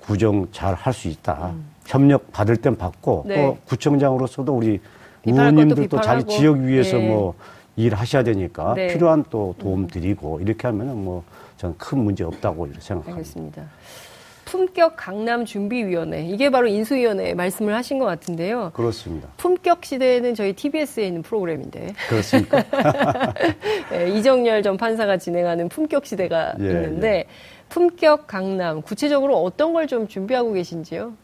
구정 0.00 0.46
잘 0.52 0.74
할 0.74 0.92
수 0.92 1.08
있다. 1.08 1.50
음. 1.54 1.64
협력 1.86 2.32
받을 2.32 2.56
땐 2.56 2.76
받고 2.76 3.24
네. 3.26 3.36
또 3.36 3.58
구청장으로서도 3.66 4.52
우리 4.52 4.80
의원님들도 5.26 6.00
자기 6.00 6.24
지역 6.26 6.58
위에서 6.58 6.98
네. 6.98 7.08
뭐 7.08 7.34
일하셔야 7.76 8.22
되니까 8.22 8.74
네. 8.74 8.88
필요한 8.88 9.24
또 9.30 9.54
도움 9.58 9.82
음. 9.82 9.86
드리고 9.88 10.40
이렇게 10.40 10.66
하면은 10.68 10.96
뭐 11.04 11.24
저는 11.56 11.76
큰 11.78 11.98
문제 11.98 12.24
없다고 12.24 12.66
생각합니다. 12.78 13.12
알겠습니다. 13.12 13.62
품격 14.44 14.94
강남 14.96 15.46
준비위원회 15.46 16.26
이게 16.26 16.50
바로 16.50 16.66
인수위원회 16.66 17.32
말씀을 17.34 17.74
하신 17.74 17.98
것 17.98 18.04
같은데요. 18.04 18.70
그렇습니다. 18.74 19.28
품격 19.38 19.84
시대는 19.84 20.34
저희 20.34 20.52
TBS에 20.52 21.06
있는 21.06 21.22
프로그램인데. 21.22 21.94
그렇습니까? 22.08 22.62
네, 23.90 24.10
이정열 24.10 24.62
전 24.62 24.76
판사가 24.76 25.16
진행하는 25.16 25.68
품격 25.70 26.04
시대가 26.04 26.52
예, 26.60 26.64
있는데 26.66 27.08
예. 27.08 27.24
품격 27.70 28.26
강남 28.26 28.82
구체적으로 28.82 29.42
어떤 29.42 29.72
걸 29.72 29.86
좀 29.86 30.06
준비하고 30.06 30.52
계신지요? 30.52 31.14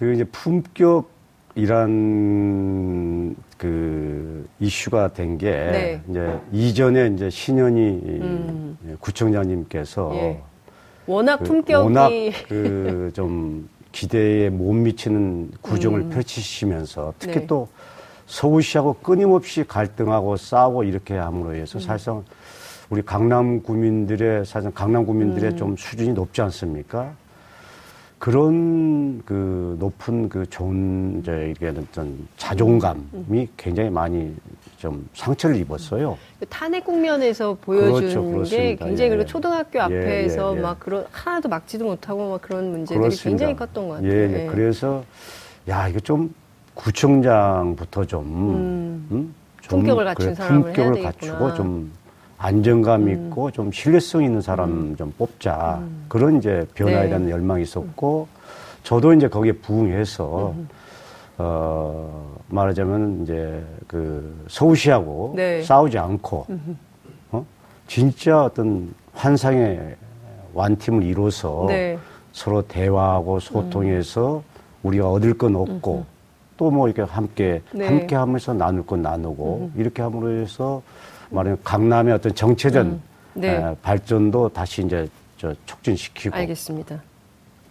그 0.00 0.14
이제 0.14 0.24
품격이란 0.24 1.06
그 3.58 4.48
이슈가 4.58 5.12
된게 5.12 5.50
네. 5.50 6.02
이제 6.08 6.40
이전에 6.52 7.08
이제 7.08 7.28
신현희 7.28 7.80
음. 8.22 8.78
구청장님께서 8.98 10.10
예. 10.14 10.40
워낙 11.06 11.36
그 11.36 11.44
품격이 11.44 11.74
워낙 11.74 12.10
그좀 12.48 13.68
기대에 13.92 14.48
못 14.48 14.72
미치는 14.72 15.50
구정을 15.60 16.00
음. 16.00 16.08
펼치시면서 16.08 17.12
특히 17.18 17.40
네. 17.40 17.46
또 17.46 17.68
서울시하고 18.24 18.94
끊임없이 19.02 19.64
갈등하고 19.68 20.38
싸우고 20.38 20.84
이렇게 20.84 21.14
함으로 21.14 21.54
해서 21.54 21.78
음. 21.78 21.80
사실상 21.80 22.24
우리 22.88 23.02
강남 23.02 23.62
구민들의 23.62 24.46
사실상 24.46 24.72
강남 24.72 25.04
구민들의 25.04 25.50
음. 25.50 25.56
좀 25.58 25.76
수준이 25.76 26.14
높지 26.14 26.40
않습니까? 26.40 27.12
그런 28.20 29.22
그 29.24 29.76
높은 29.80 30.28
그 30.28 30.44
좋은 30.50 31.20
이제 31.20 31.54
이게 31.56 31.68
어떤 31.68 32.28
자존감이 32.36 33.00
음. 33.14 33.46
굉장히 33.56 33.88
많이 33.88 34.36
좀 34.76 35.08
상처를 35.14 35.56
입었어요. 35.56 36.18
그 36.38 36.44
탄핵 36.46 36.84
국면에서 36.84 37.56
보여준 37.62 38.30
그렇죠, 38.30 38.54
게 38.54 38.76
굉장히 38.76 39.04
예. 39.04 39.08
그리고 39.08 39.24
초등학교 39.24 39.78
예, 39.78 39.82
앞에서 39.82 40.52
예, 40.52 40.58
예, 40.58 40.60
막 40.60 40.78
그런 40.78 41.06
하나도 41.10 41.48
막지도 41.48 41.86
못하고 41.86 42.32
막 42.32 42.42
그런 42.42 42.70
문제들이 42.70 42.98
그렇습니다. 42.98 43.28
굉장히 43.30 43.56
컸던 43.56 43.88
것 43.88 43.94
같아요. 43.94 44.12
예, 44.12 44.42
예. 44.42 44.46
그래서 44.52 45.02
야 45.66 45.88
이거 45.88 45.98
좀 46.00 46.34
구청장부터 46.74 48.04
좀, 48.04 48.24
음. 48.26 49.08
음? 49.12 49.34
좀 49.62 49.80
품격을 49.80 50.04
갖춘 50.04 50.26
그래, 50.26 50.34
사람을 50.34 50.62
품격을 50.64 51.02
갖추고 51.02 51.54
좀 51.54 51.90
안정감 52.40 53.02
음. 53.02 53.08
있고 53.10 53.50
좀 53.50 53.70
신뢰성 53.70 54.24
있는 54.24 54.40
사람 54.40 54.70
음. 54.70 54.96
좀 54.96 55.12
뽑자 55.18 55.78
음. 55.82 56.06
그런 56.08 56.38
이제 56.38 56.66
변화에 56.74 57.02
네. 57.02 57.08
대한 57.08 57.28
열망이 57.28 57.62
있었고 57.62 58.28
저도 58.82 59.12
이제 59.12 59.28
거기에 59.28 59.52
부응해서 59.52 60.54
음. 60.56 60.68
어 61.36 62.34
말하자면 62.48 63.22
이제 63.22 63.62
그 63.86 64.44
서울시하고 64.48 65.34
네. 65.36 65.62
싸우지 65.62 65.98
않고 65.98 66.46
어 67.32 67.46
진짜 67.86 68.44
어떤 68.44 68.94
환상의 69.12 69.96
완팀을 70.54 71.02
이뤄서 71.02 71.66
네. 71.68 71.98
서로 72.32 72.62
대화하고 72.62 73.38
소통해서 73.40 74.36
음. 74.36 74.42
우리가 74.82 75.10
얻을 75.10 75.36
건 75.36 75.56
얻고 75.56 76.04
또 76.56 76.70
뭐 76.70 76.88
이렇게 76.88 77.02
함께 77.02 77.62
네. 77.72 77.86
함께 77.86 78.16
하면서 78.16 78.52
나눌 78.52 78.84
건 78.84 79.02
나누고 79.02 79.70
이렇게 79.76 80.02
함으로 80.02 80.30
해서 80.30 80.82
말하면 81.30 81.58
강남의 81.64 82.14
어떤 82.14 82.34
정체전 82.34 82.86
음, 82.86 83.02
네. 83.34 83.56
에, 83.56 83.74
발전도 83.82 84.50
다시 84.50 84.82
이제 84.82 85.08
저 85.38 85.54
촉진시키고. 85.66 86.36
알겠습니다. 86.36 87.02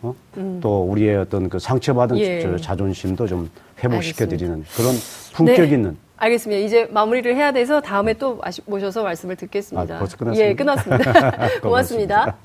어? 0.01 0.15
음. 0.37 0.59
또 0.61 0.83
우리의 0.83 1.17
어떤 1.17 1.49
그 1.49 1.59
상처받은 1.59 2.17
예. 2.17 2.41
저 2.41 2.57
자존심도 2.57 3.27
좀 3.27 3.49
회복시켜 3.83 4.27
드리는 4.27 4.63
그런 4.75 4.95
품격 5.33 5.65
네. 5.67 5.73
있는. 5.75 5.97
알겠습니다. 6.17 6.61
이제 6.65 6.85
마무리를 6.91 7.33
해야 7.35 7.51
돼서 7.51 7.79
다음에 7.79 8.13
또 8.13 8.41
모셔서 8.65 9.03
말씀을 9.03 9.35
듣겠습니다. 9.37 9.95
아, 9.95 9.99
벌써 9.99 10.17
끝났습니다. 10.17 10.49
예, 10.49 10.55
끝났습니다. 10.55 11.59
고맙습니다. 11.61 12.37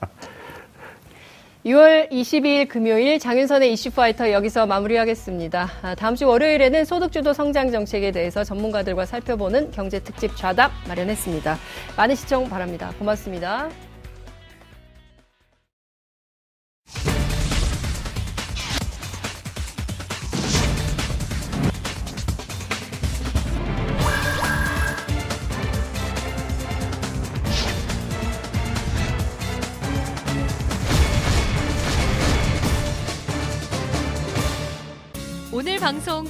6월 1.64 2.10
22일 2.10 2.68
금요일 2.68 3.18
장윤선의 3.18 3.72
이슈파이터 3.72 4.32
여기서 4.32 4.66
마무리하겠습니다. 4.66 5.70
아, 5.80 5.94
다음 5.94 6.14
주 6.14 6.28
월요일에는 6.28 6.84
소득주도 6.84 7.32
성장 7.32 7.70
정책에 7.70 8.10
대해서 8.10 8.44
전문가들과 8.44 9.06
살펴보는 9.06 9.70
경제 9.70 9.98
특집 9.98 10.36
좌답 10.36 10.72
마련했습니다. 10.86 11.56
많은 11.96 12.16
시청 12.16 12.50
바랍니다. 12.50 12.92
고맙습니다. 12.98 13.70